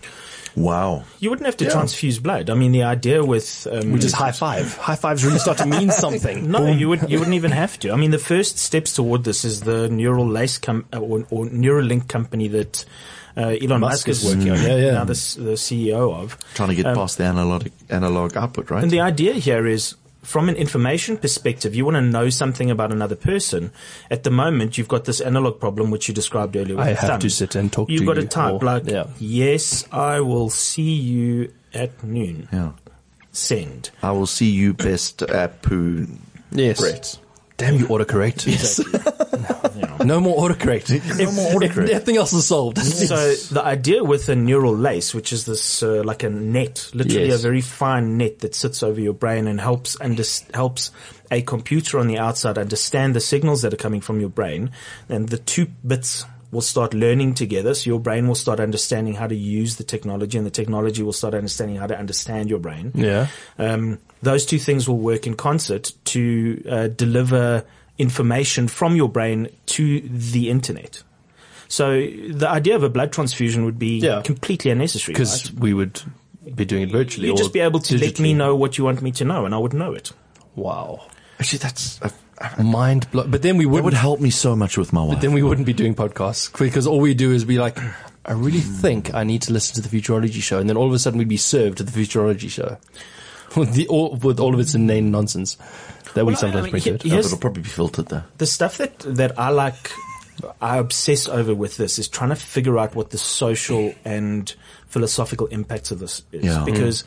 [0.56, 1.04] Wow.
[1.20, 2.50] You wouldn't have to transfuse blood.
[2.50, 4.76] I mean, the idea with um, We just high five.
[4.78, 6.52] High fives really start to mean something.
[6.52, 7.92] No, you would you wouldn't even have to.
[7.92, 11.46] I mean, the first steps toward this is the neural lace com- uh, or, or
[11.46, 12.86] Neuralink company that
[13.38, 14.62] uh, Elon Musk, Musk is working on.
[14.62, 14.92] Yeah, yeah.
[14.92, 16.38] Now the, the CEO of.
[16.54, 18.84] Trying to get past the analog, analog output, right?
[18.84, 22.92] And the idea here is from an information perspective, you want to know something about
[22.92, 23.72] another person.
[24.10, 26.76] At the moment, you've got this analog problem, which you described earlier.
[26.78, 27.20] With I have thumb.
[27.22, 29.08] to sit and talk You've to got you to type or- like, yeah.
[29.20, 32.48] yes, I will see you at noon.
[32.54, 32.72] yeah.
[33.32, 33.92] Send.
[34.04, 36.06] I will see you best at poo.
[36.52, 36.80] Yes.
[36.82, 37.18] Brett.
[37.62, 38.48] Damn you autocorrect.
[38.48, 38.80] Yes.
[40.04, 40.90] no more autocorrect.
[41.20, 41.90] no more autocorrect.
[41.90, 42.80] Everything else is solved.
[42.80, 43.16] So
[43.54, 47.40] the idea with a neural lace, which is this uh, like a net, literally Yes.
[47.40, 50.90] a very fine net that sits over your brain and helps under- helps
[51.30, 54.72] a computer on the outside understand the signals that are coming from your brain,
[55.08, 57.74] and the two bits will start learning together.
[57.74, 61.14] So your brain will start understanding how to use the technology, and the technology will
[61.14, 62.92] start understanding how to understand your brain.
[62.94, 63.28] Yeah.
[63.58, 67.66] Um, those two things will work in concert to uh, deliver
[67.98, 71.04] information from your brain to the internet.
[71.68, 74.22] So the idea of a blood transfusion would be Yeah.
[74.24, 75.14] completely unnecessary.
[75.14, 75.60] Because right?
[75.62, 76.02] we would
[76.56, 77.28] be doing it virtually.
[77.28, 79.56] you'd just be able to let me know what you want me to know, and
[79.56, 80.12] I would know it.
[80.56, 81.08] Wow.
[81.40, 82.00] Actually, that's,
[82.62, 83.26] Mind blow.
[83.28, 83.86] But then we wouldn't.
[83.86, 85.22] would help me so much with my wife.
[85.22, 87.78] then we wouldn't be doing podcasts because all we do is be like,
[88.26, 90.94] I really think I need to listen to the Futurology show, and then all of
[90.94, 92.78] a sudden we'd be served to the Futurology show
[93.56, 95.56] with the all, with all of its inane nonsense
[96.16, 97.04] that we Well, I- sometimes I mean, bring to it.
[97.04, 97.26] he- Yeah, Yes.
[97.26, 98.24] but it'll probably be filtered though.
[98.38, 99.92] The stuff that that I like,
[100.60, 104.52] I obsess over with this is trying to figure out what the social and
[104.88, 106.64] philosophical impacts of this is, Yeah.
[106.66, 107.04] because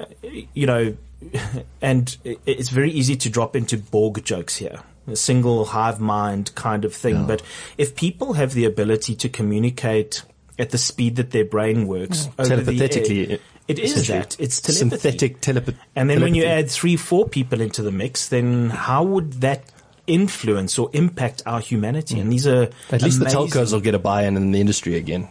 [0.00, 0.06] uh,
[0.54, 0.96] you know,
[1.82, 4.80] and it's very easy to drop into Borg jokes here.
[5.06, 7.26] A single hive mind kind of thing.
[7.26, 7.42] But
[7.78, 10.22] if people have the ability to communicate
[10.58, 13.38] at the speed that their brain works, over the air,
[13.70, 14.36] it is that.
[14.40, 14.96] It's telepathy.
[14.96, 15.76] Synthetic telepath.
[15.94, 19.62] And then when you add three, four people into the mix, then how would that
[20.08, 22.16] influence or impact our humanity?
[22.16, 22.30] And hmm.
[22.30, 25.28] these are At least the telcos will get a buy-in in the industry again.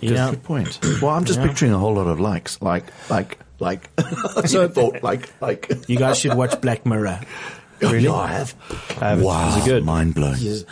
[0.00, 0.30] Yeah.
[0.30, 0.78] Good point.
[1.02, 1.46] Well, I'm just Yeah.
[1.46, 3.88] picturing a whole lot of likes, like, like, like.
[4.46, 5.70] so I thought, like, like.
[5.88, 7.20] You guys should watch Black Mirror.
[7.80, 8.08] really?
[8.08, 8.54] I have.
[9.00, 9.24] I haven't.
[9.24, 9.84] Wow, Is it good?
[9.84, 10.36] Mind blowing.
[10.38, 10.64] Yes.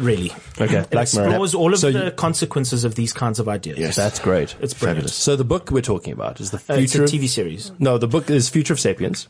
[0.00, 0.32] Really.
[0.60, 1.28] Okay, It Black Mirror.
[1.28, 3.78] explores all of So the you- consequences of these kinds of ideas.
[3.78, 3.96] Yes.
[3.96, 4.56] That's great.
[4.60, 4.98] It's brilliant.
[4.98, 5.14] Fabulous.
[5.14, 7.04] So the book we're talking about is the Uh, it's a future.
[7.04, 7.70] of- TV series.
[7.78, 9.28] No, the book is Future of Sapiens,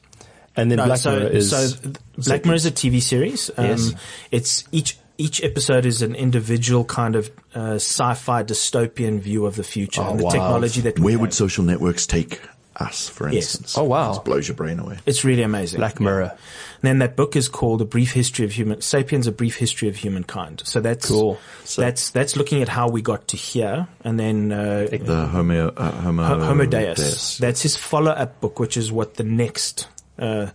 [0.56, 1.76] and then No, Black so, Mirror is so
[2.16, 3.50] Black Mirror is a TV series.
[3.58, 3.92] Um, Yes.
[4.30, 9.62] It's each each episode is an individual kind of uh, sci-fi dystopian view of the
[9.62, 10.30] future Oh, and the wow.
[10.30, 11.20] technology that we Where have.
[11.20, 12.40] would social networks take
[12.76, 13.44] us, for Yes.
[13.54, 13.78] instance?
[13.78, 14.14] Oh, wow.
[14.16, 14.98] It blows your brain away.
[15.06, 15.78] It's really amazing.
[15.78, 16.30] Black Mirror.
[16.32, 19.88] And then that book is called A Brief History of Human Sapiens, A Brief History
[19.88, 20.62] of Humankind.
[20.64, 21.38] So that's Cool.
[21.64, 25.68] So- that's that's looking at how we got to here, and then uh, The Homo,
[25.76, 26.96] uh, Homo, Homo Deus.
[26.98, 27.38] Deus.
[27.38, 29.86] That's his follow-up book, which is what the next
[30.18, 30.48] uh,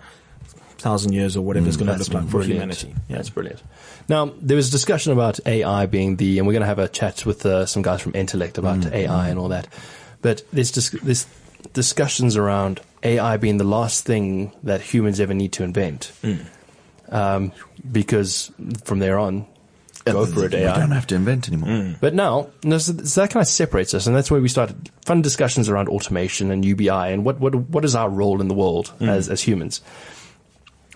[0.77, 2.93] thousand years or whatever is going to That's look like for humanity.
[3.09, 3.17] Yeah.
[3.17, 3.61] That's brilliant.
[4.07, 6.87] Now, there was a discussion about AI being the, and we're going to have a
[6.87, 8.93] chat with uh, some guys from Intellect about Mm.
[8.93, 9.67] AI and all that.
[10.21, 11.25] But there's dis- there's
[11.73, 16.11] discussions around AI being the last thing that humans ever need to invent.
[16.23, 16.45] Mm.
[17.09, 17.51] Um,
[17.91, 18.51] because
[18.83, 19.47] from there on,
[20.05, 20.79] go for it, We AI.
[20.79, 21.69] don't have to invent anymore.
[21.69, 21.99] Mm.
[21.99, 24.89] But now, no, so so that kind of separates us, and that's where we started
[25.05, 28.53] fun discussions around automation and UBI and what what what is our role in the
[28.53, 29.81] world as as humans,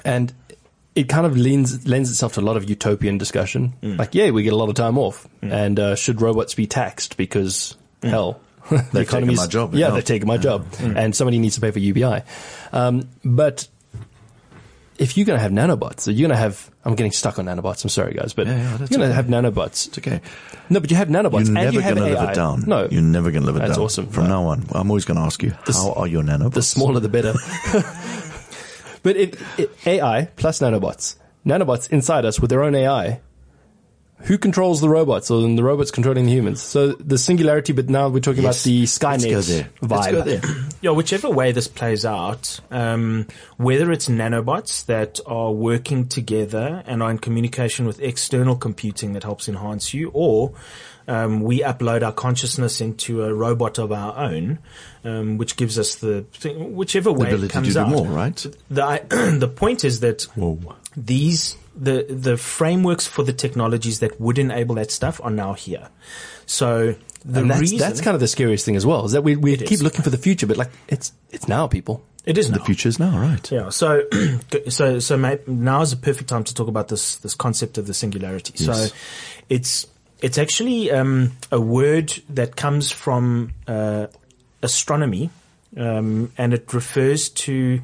[0.05, 0.33] and
[0.95, 3.73] it kind of lends lends itself to a lot of utopian discussion.
[3.81, 7.17] Like, yeah, we get a lot of time off, and uh, should robots be taxed
[7.17, 8.39] because hell.
[8.69, 11.79] The economy's- my job, Yeah, they've taken my job, and somebody needs to pay for
[11.79, 12.23] UBI.
[12.71, 13.67] Um, but
[14.97, 16.69] if you're going to have nanobots, you're going to have.
[16.85, 17.83] I'm getting stuck on nanobots.
[17.83, 19.13] I'm sorry, guys, but Yeah, yeah, you're that's going to okay.
[19.15, 19.87] have nanobots.
[19.87, 20.21] It's okay.
[20.69, 21.45] No, but you have nanobots.
[21.45, 22.63] You're never you going to live it down.
[22.67, 23.85] No, You're never going to live it That's down.
[23.85, 24.07] awesome.
[24.07, 24.29] From No.
[24.29, 26.53] now on, I'm always going to ask you, s- how are your nanobots?
[26.53, 27.33] the smaller the better.
[29.03, 33.19] but it, it, AI plus nanobots, nanobots inside us with their own AI.
[34.21, 36.61] Who controls the robots, or then the robots controlling the humans?
[36.61, 38.63] So the singularity, but now we're talking Yes.
[38.65, 39.69] about the Skynet Let's go there.
[39.81, 39.89] vibe.
[39.89, 40.41] Let's go there.
[40.81, 47.03] Yeah, whichever way this plays out, um, whether it's nanobots that are working together and
[47.03, 50.53] are in communication with external computing that helps enhance you, or
[51.05, 54.59] um, we upload our consciousness into a robot of our own,
[55.03, 57.89] um, which gives us the thing, whichever way ability it to comes do out.
[57.89, 58.45] more, right?
[58.69, 60.27] The the point is that
[60.95, 65.89] these the the frameworks for the technologies that would enable that stuff are now here.
[66.45, 66.95] So
[67.25, 69.55] the that's, reason that's kind of the scariest thing as well, is that we, we
[69.57, 69.83] keep is.
[69.83, 72.03] looking for the future, but like, it's, it's now, people.
[72.25, 72.65] it is The now.
[72.65, 73.49] future is now, right?
[73.49, 73.69] Yeah.
[73.69, 74.03] So,
[74.69, 77.93] so, so now is the perfect time to talk about this this concept of the
[77.93, 78.53] singularity.
[78.57, 78.89] Yes.
[78.89, 78.95] So,
[79.49, 79.87] it's
[80.21, 84.07] it's actually um, a word that comes from uh,
[84.61, 85.29] astronomy,
[85.77, 87.81] um, and it refers to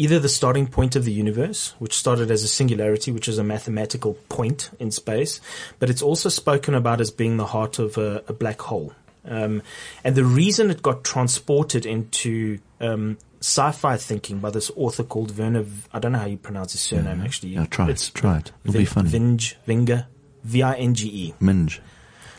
[0.00, 3.44] either the starting point of the universe, which started as a singularity, which is a
[3.44, 5.42] mathematical point in space,
[5.78, 8.94] but it's also spoken about as being the heart of a, a black hole.
[9.26, 9.62] Um,
[10.02, 15.66] and the reason it got transported into um, sci-fi thinking by this author called Vernor,
[15.92, 17.50] I don't know how you pronounce his surname actually.
[17.50, 18.52] Yeah, try it, try it.
[18.64, 19.10] It'll be Vin- funny.
[19.10, 20.06] Vinge, Vinge,
[20.44, 21.34] V-I-N-G-E.
[21.40, 21.82] Minge.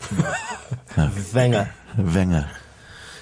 [0.00, 1.70] Vanger.
[1.96, 2.50] Wenger.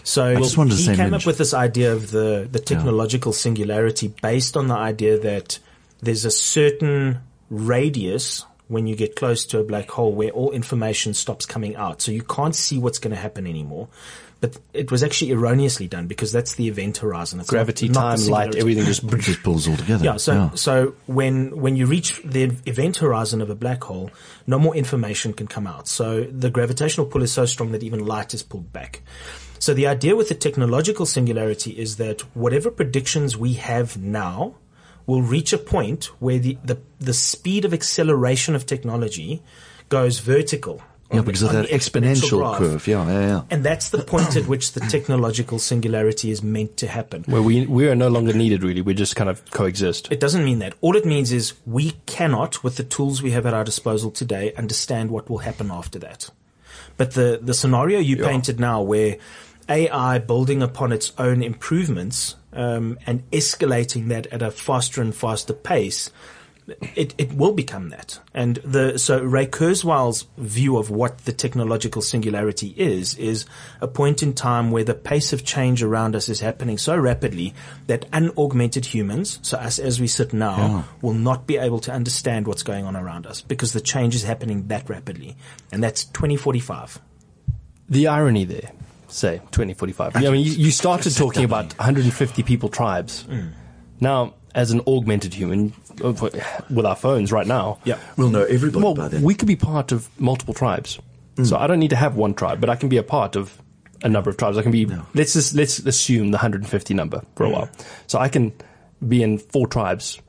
[0.03, 1.22] So just wanted to he say came Minge.
[1.22, 5.59] up with this idea of the, the technological singularity based on the idea that
[6.01, 7.20] there's a certain
[7.51, 12.01] radius when you get close to a black hole where all information stops coming out.
[12.01, 13.88] So you can't see what's going to happen anymore.
[14.41, 17.41] But it was actually erroneously done because that's the event horizon.
[17.41, 20.05] It's Gravity, not the time, light, everything just, just pulls all together.
[20.05, 24.11] Yeah, so so when when you reach the event horizon of a black hole,
[24.47, 25.88] no more information can come out.
[25.88, 29.03] So the gravitational pull is so strong that even light is pulled back.
[29.59, 34.55] So the idea with the technological singularity is that whatever predictions we have now
[35.05, 39.43] will reach a point where the the, the speed of acceleration of technology
[39.91, 40.80] goes vertical.
[41.11, 42.87] Yeah, on the- because of that the exponential curve.
[42.87, 43.43] Yeah, yeah, yeah.
[43.51, 47.25] And that's the point at which the technological singularity is meant to happen.
[47.25, 48.81] where we, we are no longer needed really.
[48.81, 50.11] We just kind of coexist.
[50.13, 50.75] It doesn't mean that.
[50.81, 54.53] All it means is we cannot, with the tools we have at our disposal today,
[54.55, 56.31] understand what will happen after that.
[56.97, 59.17] But the, the scenario you painted now where
[59.69, 65.53] AI building upon its own improvements um, and escalating that at a faster and faster
[65.53, 66.11] pace,
[66.97, 68.18] it, it will become that.
[68.35, 73.47] And the so Ray Kurzweil's view of what the technological singularity is is
[73.81, 77.55] a point in time where the pace of change around us is happening so rapidly
[77.87, 82.47] that unaugmented humans, so us as we sit now, will not be able to understand
[82.47, 85.37] what's going on around us because the change is happening that rapidly.
[85.73, 87.01] And that's 2045.
[87.91, 88.71] the irony there,
[89.09, 90.16] say 2045.
[90.16, 93.25] I mean, you, you started talking about 150 people tribes.
[93.25, 93.51] Mm.
[94.01, 97.98] Now, as an augmented human, with our phones right now, Yeah.
[98.16, 99.22] We'll know everybody well, by then.
[99.22, 100.98] we could be part of multiple tribes.
[101.36, 101.46] Mm.
[101.46, 103.61] So I don't need to have one tribe, but I can be a part of
[104.03, 104.57] a number of tribes.
[104.57, 104.86] I can be.
[105.14, 107.53] Let's just let's assume the 150 number for a mm.
[107.53, 107.70] while.
[108.07, 108.53] So I can
[109.07, 110.20] be in four tribes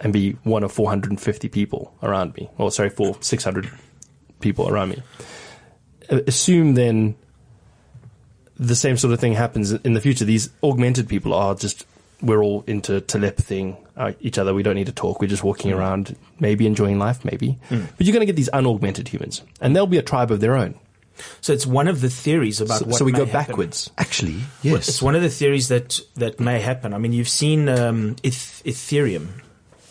[0.00, 3.70] and be one of 450 people around me, or sorry, four 600
[4.40, 5.02] people around me.
[6.08, 7.16] Assume then
[8.56, 10.24] the same sort of thing happens in the future.
[10.24, 11.86] These augmented people are just
[12.24, 14.54] we're all into telepathying uh, each other.
[14.54, 15.20] We don't need to talk.
[15.20, 17.58] We're just walking around, maybe enjoying life, maybe.
[17.70, 20.56] But you're going to get these unaugmented humans, and they'll be a tribe of their
[20.56, 20.74] own.
[21.40, 23.52] So it's one of the theories about So, what so we may go happen.
[23.52, 23.90] backwards.
[23.98, 24.88] Actually, Well, yes.
[24.88, 26.92] It's one of the theories that, that may happen.
[26.92, 29.28] I mean, you've seen um, Eth- Ethereum.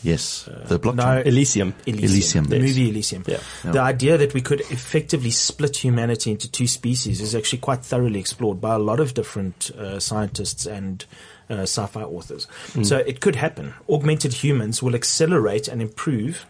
[0.02, 0.50] yes.
[0.66, 0.96] The blockchain.
[0.96, 1.74] no, Elysium.
[1.88, 2.68] Elysium, the yes.
[2.68, 3.24] movie Elysium.
[3.26, 3.40] Yeah.
[3.64, 8.20] The idea that we could effectively split humanity into two species is actually quite thoroughly
[8.20, 11.06] explored by a lot of different uh, scientists and
[11.50, 12.48] uh, sci-fi authors.
[12.84, 13.74] So it could happen.
[13.90, 16.46] Augmented humans will accelerate and improve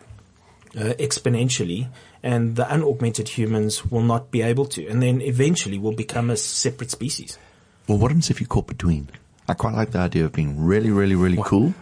[0.77, 1.87] uh, exponentially,
[2.21, 6.37] and the unaugmented humans will not be able to, and then eventually will become a
[6.37, 7.37] separate species.
[7.87, 9.09] Well, what happens if you caught between?
[9.47, 11.73] I quite like the idea of being really, really, really cool.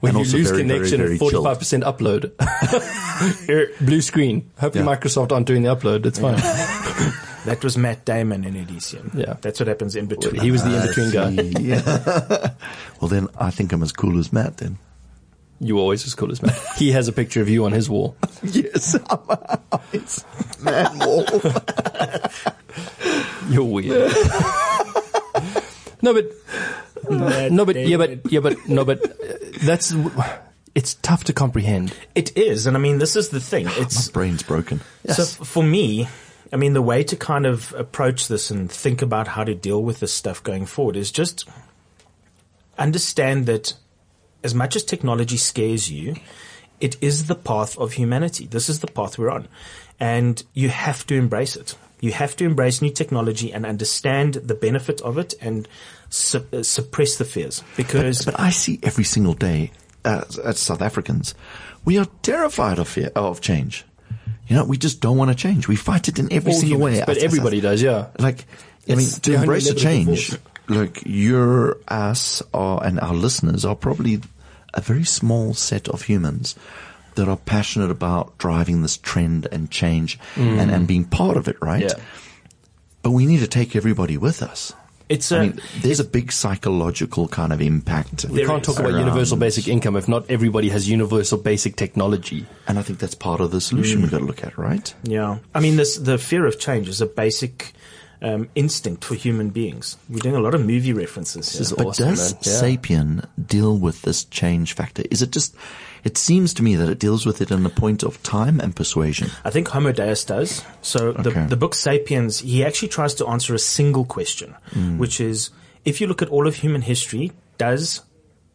[0.00, 3.78] When and you also lose very, connection, very, very 45% upload.
[3.86, 4.48] Blue screen.
[4.60, 6.06] Hopefully Microsoft aren't doing the upload.
[6.06, 6.38] It's fine.
[7.44, 9.10] That was Matt Damon in Elysium.
[9.14, 9.36] Yeah.
[9.40, 10.40] That's what happens in between.
[10.40, 11.30] he was the in-between guy.
[11.60, 12.50] Yeah.
[13.00, 14.78] well, then I think I'm as cool as Matt then.
[15.60, 16.56] You were always as cool as Matt.
[16.76, 18.16] He has a picture of you on his wall.
[18.42, 19.18] Yes, I'm
[19.92, 20.24] it's
[20.62, 21.24] man wall.
[23.48, 24.12] You're weird.
[26.02, 26.26] no, but
[27.10, 29.08] no, but yeah, but yeah, but no, but uh,
[29.62, 29.92] that's
[30.74, 31.92] it's tough to comprehend.
[32.14, 33.66] It is, and I mean, this is the thing.
[33.70, 34.80] It's My brain's broken.
[35.08, 36.08] so f- for me.
[36.52, 39.82] I mean, the way to kind of approach this and think about how to deal
[39.82, 41.48] with this stuff going forward is just
[42.78, 43.74] understand that
[44.42, 46.16] as much as technology scares you,
[46.80, 48.46] it is the path of humanity.
[48.46, 49.48] This is the path we're on.
[50.00, 51.74] And you have to embrace it.
[52.00, 55.66] You have to embrace new technology and understand the benefit of it and
[56.08, 59.72] su- uh, suppress the fears because But I see every single day
[60.04, 61.34] as, as South Africans,
[61.84, 63.84] we are terrified of fear, of change.
[64.48, 65.68] You know, we just don't want to change.
[65.68, 67.04] We fight it in every All single humans, way.
[67.06, 68.08] but everybody does, yeah.
[68.18, 68.46] Like,
[68.88, 70.36] I mean, to embrace a change,
[70.68, 74.20] look, you're, us, are, and our listeners are probably
[74.72, 76.56] a very small set of humans
[77.14, 81.56] that are passionate about driving this trend and change and, and being part of it,
[81.60, 81.84] right?
[81.84, 81.98] Mm.
[81.98, 82.04] Yeah.
[83.02, 84.72] But we need to take everybody with us.
[85.08, 88.26] It's a, I mean, there's a big psychological kind of impact.
[88.26, 92.46] We can't talk about universal basic income if not everybody has universal basic technology.
[92.66, 94.02] And I think that's part of the solution mm.
[94.02, 94.94] we've got to look at, right?
[95.04, 97.72] Yeah, I mean, this the fear of change is a basic
[98.22, 99.96] um, instinct for human beings.
[100.08, 101.76] We're doing a lot of movie references here.
[101.76, 102.42] But Awesome, does man.
[102.42, 102.76] Yeah.
[102.76, 105.02] Sapien deal with this change factor?
[105.10, 105.54] Is it just,
[106.04, 108.74] it seems to me that it deals with it in the point of time and
[108.74, 109.30] persuasion.
[109.44, 110.64] I think Homo Deus does.
[110.82, 111.46] So the, Okay.
[111.46, 114.54] the book Sapiens, he actually tries to answer a single question,
[114.96, 115.50] which is,
[115.84, 118.02] if you look at all of human history, does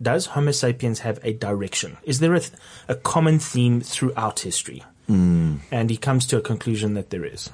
[0.01, 1.95] does Homo sapiens have a direction?
[2.03, 2.51] Is there a, th-
[2.89, 4.83] a common theme throughout history?
[5.07, 7.49] And he comes to a conclusion that there is.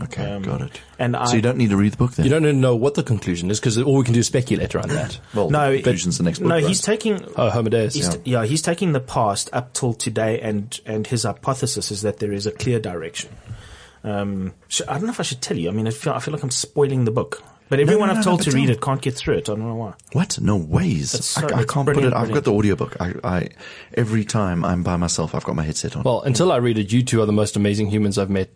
[0.00, 0.80] Okay, Um, got it.
[0.98, 2.24] and so I- you don't need to read the book then?
[2.24, 4.74] You don't even know what the conclusion is because all we can do is speculate
[4.74, 5.18] around that.
[5.34, 6.64] Well, No, conclusion's the next book, No, right?
[6.66, 7.24] he's taking.
[7.36, 7.94] Oh, Homo Deus.
[7.94, 12.02] He's t- yeah, he's taking the past up till today, and and his hypothesis is
[12.02, 13.30] that there is a clear direction.
[14.04, 15.68] Um, sh- I don't know if I should tell you.
[15.68, 18.24] I mean, I feel I feel like I'm spoiling the book, but everyone no, I've
[18.24, 19.48] told no, to read it can't get through it.
[19.48, 19.94] I don't know why.
[20.12, 20.40] What?
[20.40, 21.10] No ways.
[21.24, 21.94] So- I, I can't put it.
[21.94, 22.96] brilliant, I've got the audiobook.
[23.00, 23.48] I, I,
[23.94, 26.04] every time I'm by myself, I've got my headset on.
[26.04, 28.50] Well, until I read it, you two are the most amazing humans I've met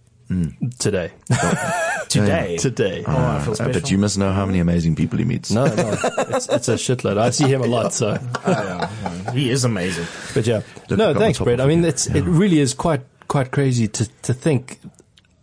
[0.79, 1.13] today.
[2.09, 3.05] Today, today.
[3.07, 3.73] Oh, I feel special.
[3.73, 5.51] but you must know how many amazing people he meets.
[5.51, 7.17] No, no, it's, it's a shitload.
[7.17, 8.19] I see him a lot, so.
[9.33, 10.07] he is amazing.
[10.35, 10.61] But yeah,
[10.91, 11.61] Look, no, thanks, my Brett.
[11.63, 11.89] I mean, it.
[11.89, 14.79] it's it really is quite quite crazy to to think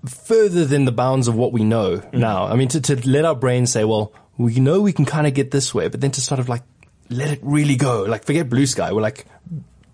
[0.05, 2.13] further than the bounds of what we know Mm.
[2.19, 2.45] now.
[2.45, 5.33] I mean, to to let our brains say, well, we know we can kind of
[5.33, 6.61] get this way, but then to sort of like
[7.09, 9.25] let it really go, like forget blue sky, we're like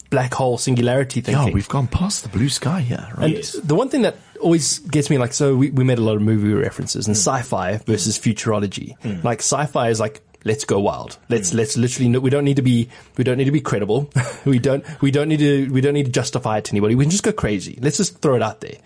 [0.10, 1.48] black hole singularity thinking.
[1.48, 3.24] Yeah, we've gone past the blue sky here, right?
[3.26, 3.54] And Yes.
[3.54, 6.22] the one thing that always gets me, like, so we, we made a lot of
[6.22, 7.20] movie references and hmm.
[7.20, 8.98] sci-fi versus futurology.
[9.00, 9.26] Hmm.
[9.26, 11.18] Like, sci-fi is like, let's go wild.
[11.30, 11.58] Let's, hmm.
[11.58, 14.10] let's literally, no, we don't need to be, we don't need to be credible.
[14.46, 16.96] we don't, we don't need to, we don't need to justify it to anybody.
[16.96, 17.78] We can just go crazy.
[17.82, 18.78] Let's just throw it out there.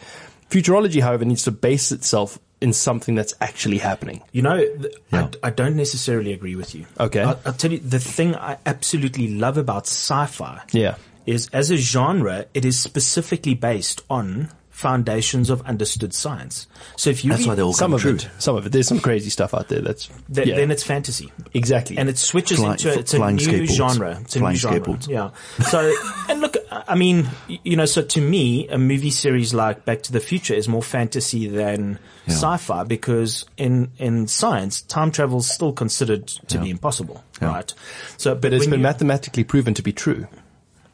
[0.49, 4.21] Futurology, however, needs to base itself in something that's actually happening.
[4.31, 5.29] You know, th- Yeah.
[5.43, 6.85] I, I don't necessarily agree with you.
[6.99, 7.21] Okay.
[7.21, 10.61] I'll, I'll tell you the thing I absolutely love about sci-fi.
[10.71, 10.95] Yeah.
[11.25, 14.49] is as a genre, it is specifically based on
[14.79, 16.65] foundations of understood science.
[16.95, 18.15] So if you That's why they all Some of true.
[18.15, 18.71] it, some of it.
[18.71, 21.33] There's some crazy stuff out there that's, th- yeah, then it's fantasy.
[21.53, 21.97] exactly.
[21.97, 24.17] And it switches Fly- into it's a new genre.
[24.21, 24.97] It's a Flying new genre.
[25.09, 25.31] Yeah.
[25.69, 25.93] So
[26.29, 30.13] and look, I mean, you know, so to me, a movie series like Back to
[30.13, 32.35] the Future is more fantasy than Yeah.
[32.35, 37.49] sci-fi because in in science, time travel is still considered to be impossible, Yeah.
[37.49, 37.73] right?
[38.17, 40.27] So, but it's when been you- mathematically proven to be true.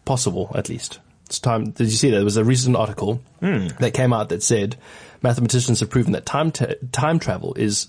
[0.05, 0.99] Possible, at least.
[1.25, 1.71] It's time.
[1.71, 2.17] Did you see that?
[2.17, 3.67] There was a recent article Hmm.
[3.79, 4.75] that came out that said
[5.21, 7.87] mathematicians have proven that time ta- time travel is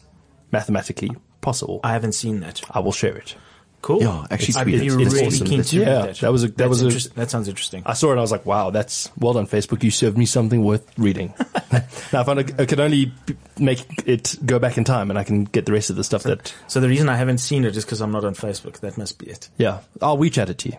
[0.53, 1.11] mathematically
[1.41, 1.81] possible.
[1.85, 2.63] I haven't seen that.
[2.71, 3.35] I will share it.
[3.83, 4.01] Cool.
[4.03, 4.91] Yeah, actually I'd tweet be it.
[4.91, 5.47] really It's awesome.
[5.47, 6.17] keen It's- to read yeah, that.
[6.19, 7.83] that was a- that That's was a- that sounds interesting.
[7.87, 9.85] I saw it and I was like, wow, that's well done, Facebook.
[9.85, 11.35] You served me something worth reading.
[12.13, 13.13] now, if I, I could only
[13.59, 16.23] make it go back in time and I can get the rest of the stuff
[16.25, 18.81] that, So the reason I haven't seen it is because I'm not on Facebook.
[18.81, 19.51] That must be it.
[19.59, 20.77] yeah, I'll WeChat it to you.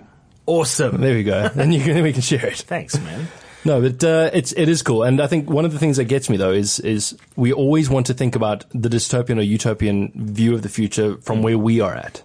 [0.48, 1.00] Awesome.
[1.02, 1.50] There we go.
[1.56, 2.58] then you can, then we can share it.
[2.58, 3.28] Thanks, man.
[3.66, 6.06] No, but uh, it's it is cool, and I think one of the things that
[6.06, 10.12] gets me though is is we always want to think about the dystopian or utopian
[10.16, 12.24] view of the future from where we are at.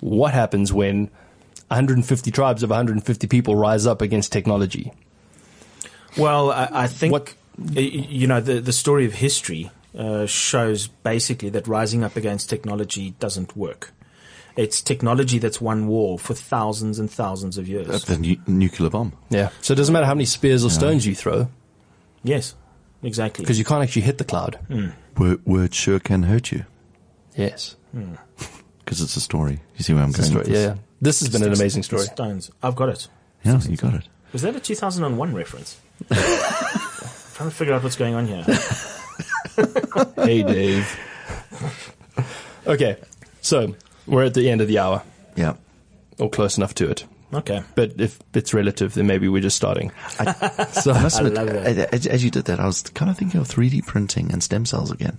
[0.00, 1.08] What happens when
[1.68, 4.92] 150 tribes of 150 people rise up against technology?
[6.18, 7.34] Well, I, I think What-
[7.70, 13.14] you know the the story of history uh, shows basically that rising up against technology
[13.18, 13.92] doesn't work.
[14.56, 18.04] It's technology that's won war for thousands and thousands of years.
[18.04, 19.14] The nu- nuclear bomb.
[19.30, 19.48] Yeah.
[19.62, 21.48] So it doesn't matter how many spears or stones you throw
[22.22, 22.54] yes,
[23.02, 23.42] exactly.
[23.44, 24.56] because you can't actually hit the cloud.
[24.68, 24.88] Hmm.
[25.18, 26.64] Word, word sure can hurt you
[27.34, 27.76] Yes.
[27.92, 28.14] Hmm.
[28.84, 29.60] because it's a story.
[29.76, 30.30] You see where I'm It's going?
[30.30, 30.42] story.
[30.44, 30.64] with this?
[30.64, 30.74] Yeah.
[31.00, 32.02] This has been an amazing story.
[32.04, 32.50] Stones.
[32.62, 33.08] I've got it.
[33.44, 34.04] Yeah, you got it.
[34.32, 35.80] Was that a 2001 reference?
[36.08, 38.42] trying to figure out what's going on here.
[40.16, 40.98] hey, Dave.
[42.66, 42.96] okay.
[43.40, 43.74] So
[44.06, 45.02] we're at the end of the hour
[45.36, 45.54] Yeah.
[46.18, 47.04] or close enough to it.
[47.34, 47.62] Okay.
[47.74, 49.90] But if it's relative, then maybe we're just starting.
[50.10, 51.94] so, I must I admit, love that.
[51.94, 54.66] as, as you did that, I was kind of thinking of 3D printing and stem
[54.66, 55.18] cells again.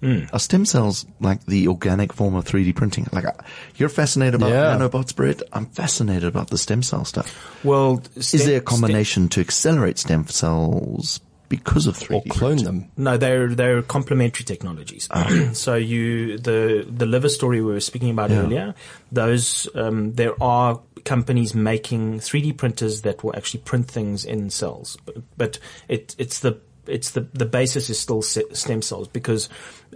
[0.00, 0.24] Hmm.
[0.34, 3.06] Are stem cells like the organic form of 3D printing?
[3.10, 3.32] Like, uh,
[3.76, 4.76] you're fascinated about Yeah.
[4.76, 5.40] nanobots, Brett.
[5.50, 7.34] I'm fascinated about the stem cell stuff.
[7.64, 11.20] Well, Is there a combination to accelerate stem cells
[11.58, 12.64] because of 3D or clone printing?
[12.64, 12.90] them.
[12.96, 15.08] No, they're they're complementary technologies.
[15.52, 18.40] so you the the liver story we were speaking about Yeah.
[18.42, 18.74] earlier.
[19.12, 24.96] Those um, there are companies making 3D printers that will actually print things in cells,
[25.04, 29.48] but, but it it's the it's the the basis is still stem cells because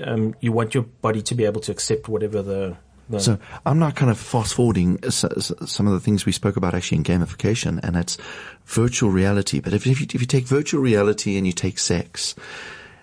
[0.03, 2.77] um, you want your body to be able to accept whatever the,
[3.11, 6.33] the So I'm not kind of fast forwarding s- s- some of the things we
[6.33, 8.17] spoke about actually in gamification, and it's
[8.67, 9.61] virtual reality.
[9.61, 12.35] But if, if, you, if you take virtual reality and you take sex,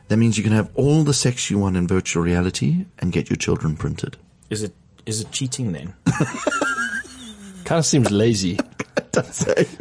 [0.07, 3.27] That means you can have all the sex you want in virtual reality and get
[3.29, 4.17] your children printed.
[4.51, 4.73] Is it
[5.07, 5.93] is it cheating then?
[7.65, 8.59] Kind of seems lazy.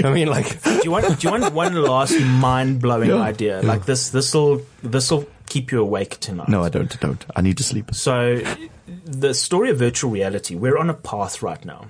[0.04, 3.60] I mean, like, do you want do you want one last mind blowing Yeah, idea?
[3.60, 3.68] yeah.
[3.68, 6.48] Like this this'll this'll keep you awake tonight.
[6.48, 6.94] No, I don't.
[6.96, 7.26] I don't.
[7.36, 7.90] I need to sleep.
[7.94, 8.40] So,
[8.86, 11.88] the story of virtual reality, we're on a path right now.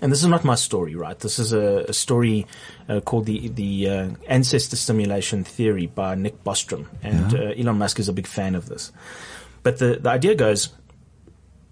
[0.00, 1.18] And this is not my story, right?
[1.18, 2.46] This is a, a story
[2.88, 7.98] uh, called the the uh, ancestor simulation theory by Nick Bostrom, and uh, Elon Musk
[7.98, 8.92] is a big fan of this.
[9.64, 10.68] But the the idea goes: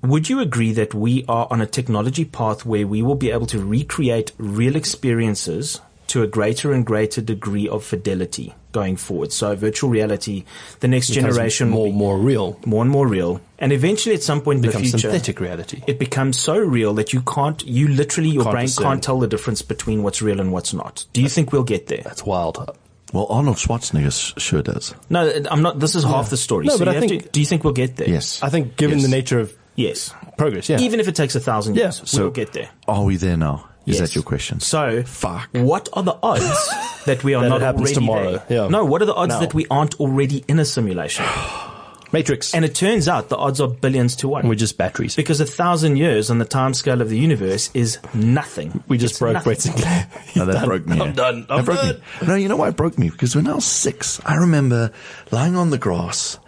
[0.02, 3.46] Would you agree that we are on a technology path where we will be able
[3.46, 9.32] to recreate real experiences to a greater and greater degree of fidelity going forward?
[9.32, 10.44] So, virtual reality,
[10.80, 12.58] the next generation more, and more real.
[12.66, 13.40] more and more real.
[13.58, 15.82] And eventually, at some point in the Becomes future, synthetic reality.
[15.86, 18.84] it becomes so real that you can't, you literally, your Can't brain discern.
[18.84, 21.06] can't tell the difference between what's real and what's not.
[21.12, 22.02] Do you think we'll get there?
[22.04, 22.78] That's wild.
[23.12, 24.92] Well, Arnold Schwarzenegger sure does.
[25.08, 25.78] No, I'm not.
[25.78, 26.66] This is half the story.
[26.66, 28.08] No, so but you I have think- to, do you think we'll get there?
[28.10, 28.42] Yes.
[28.42, 29.06] I think, given Yes.
[29.08, 30.12] the nature of Yes.
[30.36, 30.80] progress, yeah.
[30.80, 31.84] Even if it takes a thousand Yeah.
[31.84, 32.68] years, So- we'll get there.
[32.88, 33.68] Are we there now?
[33.86, 34.08] Is Yes.
[34.10, 34.60] that your question?
[34.60, 35.48] So, Fuck.
[35.52, 36.68] what are the odds
[37.06, 38.62] that we are That it not happens already tomorrow, there?
[38.64, 38.68] yeah.
[38.68, 39.40] No, what are the odds Now.
[39.40, 41.24] that we aren't already in a simulation?
[42.12, 42.54] Matrix.
[42.54, 44.48] And it turns out the odds are billions to one.
[44.48, 45.16] we're just batteries.
[45.16, 48.82] because a thousand years on the timescale of the universe is nothing.
[48.88, 49.50] we just It's broke nothing.
[49.50, 50.08] Brett Sinclair.
[50.36, 51.00] No, that broke me.
[51.00, 51.12] I'm yeah.
[51.14, 51.46] done.
[51.50, 51.94] I'm that broke done.
[52.22, 52.26] me.
[52.28, 53.10] No, you know why it broke me?
[53.10, 54.92] Because when I was six, I remember
[55.32, 56.38] lying on the grass,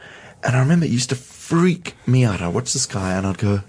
[0.45, 2.41] and I remember it used to freak me out.
[2.41, 3.61] I'd watch the sky, and I'd go,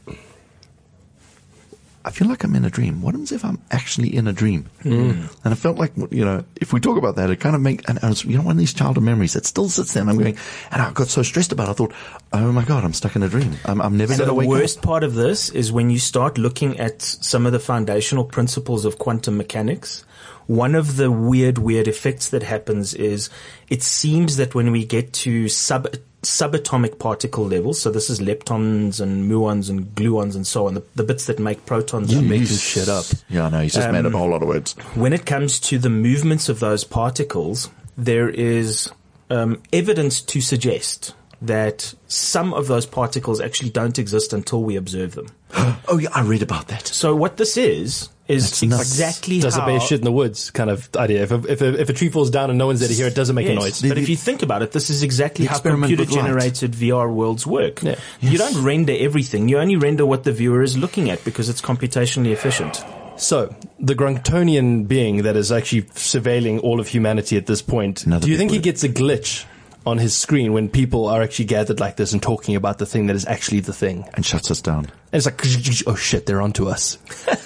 [2.06, 3.02] I feel like I'm in a dream.
[3.02, 4.70] What happens if I'm actually in a dream?
[4.84, 5.36] Mm.
[5.44, 7.88] And I felt like, you know, if we talk about that, it kind of make,
[7.90, 10.18] and was, you know, one of these childhood memories that still sits there, and I'm
[10.18, 10.38] going,
[10.72, 11.94] and I got so stressed about it, I thought,
[12.32, 13.56] oh my God, I'm stuck in a dream.
[13.66, 16.38] I'm, I'm never And going to the worst part of this is when you start
[16.38, 20.06] looking at some of the foundational principles of quantum mechanics.
[20.48, 23.30] One of the weird, weird effects that happens is
[23.70, 25.88] it seems that when we get to sub
[26.22, 30.84] subatomic particle levels, so this is leptons and muons and gluons and so on, the,
[30.96, 32.24] the bits that make protons up.
[32.24, 33.06] making shit up.
[33.30, 33.62] Yeah, I know.
[33.62, 34.74] He's just made up a whole lot of words.
[34.96, 38.90] when it comes to the movements of those particles, there is
[39.30, 45.16] um, evidence to suggest that some of those particles actually don't exist until we observe
[45.16, 45.28] them.
[45.92, 46.86] Oh yeah, I read about that.
[46.86, 48.82] So what this is is That's nuts.
[48.84, 51.24] exactly Does how a bear shit in the woods kind of idea.
[51.24, 53.08] If a, if a, if a tree falls down and no one's there to hear
[53.08, 53.82] it, doesn't make Yes, a noise.
[53.82, 57.82] But if you think about it, this is exactly how computer generated VR worlds work.
[57.82, 57.96] Yeah.
[58.22, 59.50] You don't render everything.
[59.50, 62.84] You only render what the viewer is looking at because it's computationally efficient.
[63.18, 68.26] So, the Gruntonian being that is actually surveilling all of humanity at this point, Another
[68.26, 69.46] do you big think he gets a glitch
[69.86, 73.08] on his screen when people are actually gathered like this and talking about the thing
[73.08, 74.08] that is actually the thing?
[74.14, 74.86] And shuts us down.
[75.12, 75.42] And it's like,
[75.88, 76.98] oh shit, they're onto us.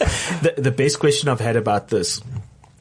[0.41, 2.21] The, the best question I've had about this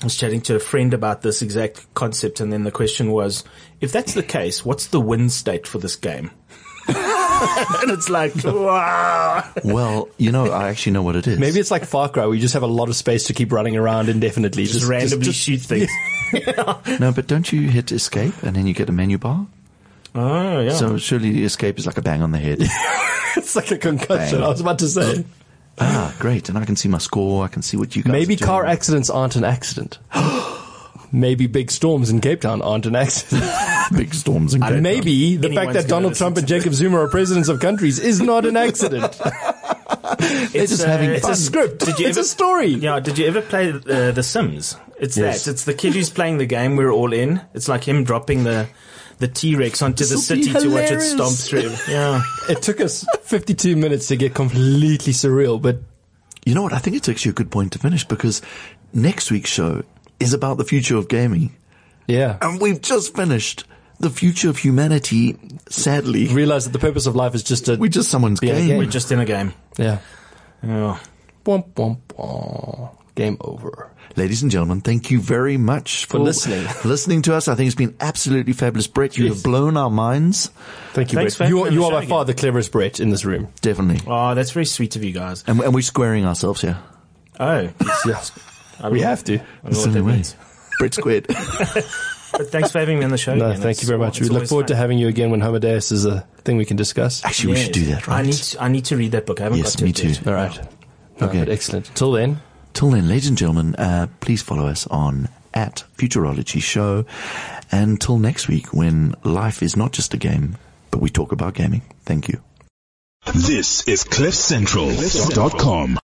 [0.03, 3.44] I was chatting to a friend about this exact concept, and then the question was,
[3.80, 6.32] if that's the case, what's the win state for this game?
[7.82, 9.49] and it's like, wow.
[9.64, 11.38] Well, you know, I actually know what it is.
[11.38, 13.53] Maybe it's like Far Cry, where you just have a lot of space to keep
[13.53, 14.64] running around indefinitely.
[14.64, 15.90] Just, randomly just- shoot things.
[17.01, 19.47] no, but don't you hit escape and then you get a menu bar?
[20.14, 20.72] oh, yeah.
[20.72, 22.59] So surely escape is like a bang on the head.
[23.36, 24.38] it's like a concussion.
[24.38, 24.45] Bang.
[24.45, 25.24] I was about to say.
[25.78, 26.49] ah, great.
[26.49, 27.45] And I can see my score.
[27.45, 28.47] I can see what you guys Maybe are doing.
[28.47, 29.99] car accidents aren't an accident.
[31.15, 33.45] Maybe big storms in Cape Town aren't an accident.
[33.95, 37.09] big storms and And maybe the Anyone's fact that Donald Trump and Jacob Zuma are
[37.09, 39.21] presidents of countries is not an accident.
[40.55, 41.33] it's just having It's fun.
[41.33, 41.85] a script.
[41.85, 42.69] Did you it's ever- a story.
[42.69, 44.77] Yeah, did you ever play uh, The Sims?
[44.99, 45.45] It's Yes.
[45.45, 45.51] that.
[45.53, 46.77] It's the kid who's playing the game.
[46.77, 47.41] We're all in.
[47.55, 48.69] It's like him dropping the
[49.19, 51.73] the T Rex onto the This'll city to watch it stomp through.
[51.93, 52.23] Yeah.
[52.49, 55.79] It took us 52 minutes to get completely surreal, but
[56.47, 56.73] You know what?
[56.73, 58.43] I think it's actually a good point to finish because
[58.93, 59.83] next week's show
[60.23, 61.55] is about the future of gaming.
[62.07, 62.39] yeah.
[62.41, 63.64] And we've just finished
[64.01, 65.37] the future of humanity,
[65.68, 66.29] sadly.
[66.29, 67.77] Realize that the purpose of life is just to.
[67.77, 68.68] We're just someone's Be in a game.
[68.68, 68.79] game.
[68.79, 69.53] We're just in a game.
[69.79, 69.99] yeah.
[70.62, 70.99] Yeah.
[73.14, 73.91] Game over.
[74.16, 76.66] Ladies and gentlemen, thank you very much for, listening.
[76.85, 77.49] listening to us.
[77.49, 78.87] I think it's been absolutely fabulous.
[78.87, 79.35] Brett, you Yes.
[79.37, 80.51] have blown our minds.
[80.93, 81.49] Thank you, Thanks Brett.
[81.51, 83.49] You are, you are by show far the cleverest Brett in this room.
[83.61, 84.03] Definitely.
[84.07, 85.45] Oh, that's very sweet of you guys.
[85.47, 86.79] And, and we're squaring ourselves here.
[87.41, 87.70] Oh,
[88.07, 88.33] Yes.
[88.79, 89.35] I don't We know- have to.
[89.35, 90.16] I don't know That's what the that only way.
[90.16, 90.37] means.
[90.79, 91.27] Brett squared.
[92.35, 93.35] But thanks for having me on the show.
[93.35, 93.61] No, again.
[93.61, 94.18] thank It's- you very much.
[94.18, 94.81] We it's look always forward to fun.
[94.81, 97.23] having you again when Homo Deus is a thing we can discuss.
[97.27, 98.20] Actually, we should do that, right?
[98.20, 99.39] I need to, I need to read that book.
[99.41, 100.09] I haven't Yes, got to me it too.
[100.09, 100.27] yet.
[100.27, 100.59] All right.
[101.20, 101.41] No, Okay.
[101.41, 101.91] but excellent.
[101.95, 102.41] Till then,
[102.73, 107.05] Till then, ladies and gentlemen, uh, please follow us on at Futurology Show.
[107.70, 110.57] And till next week, when life is not just a game,
[110.91, 111.83] but we talk about gaming.
[112.07, 112.41] Thank you.
[113.35, 115.99] This is CliffCentral.com.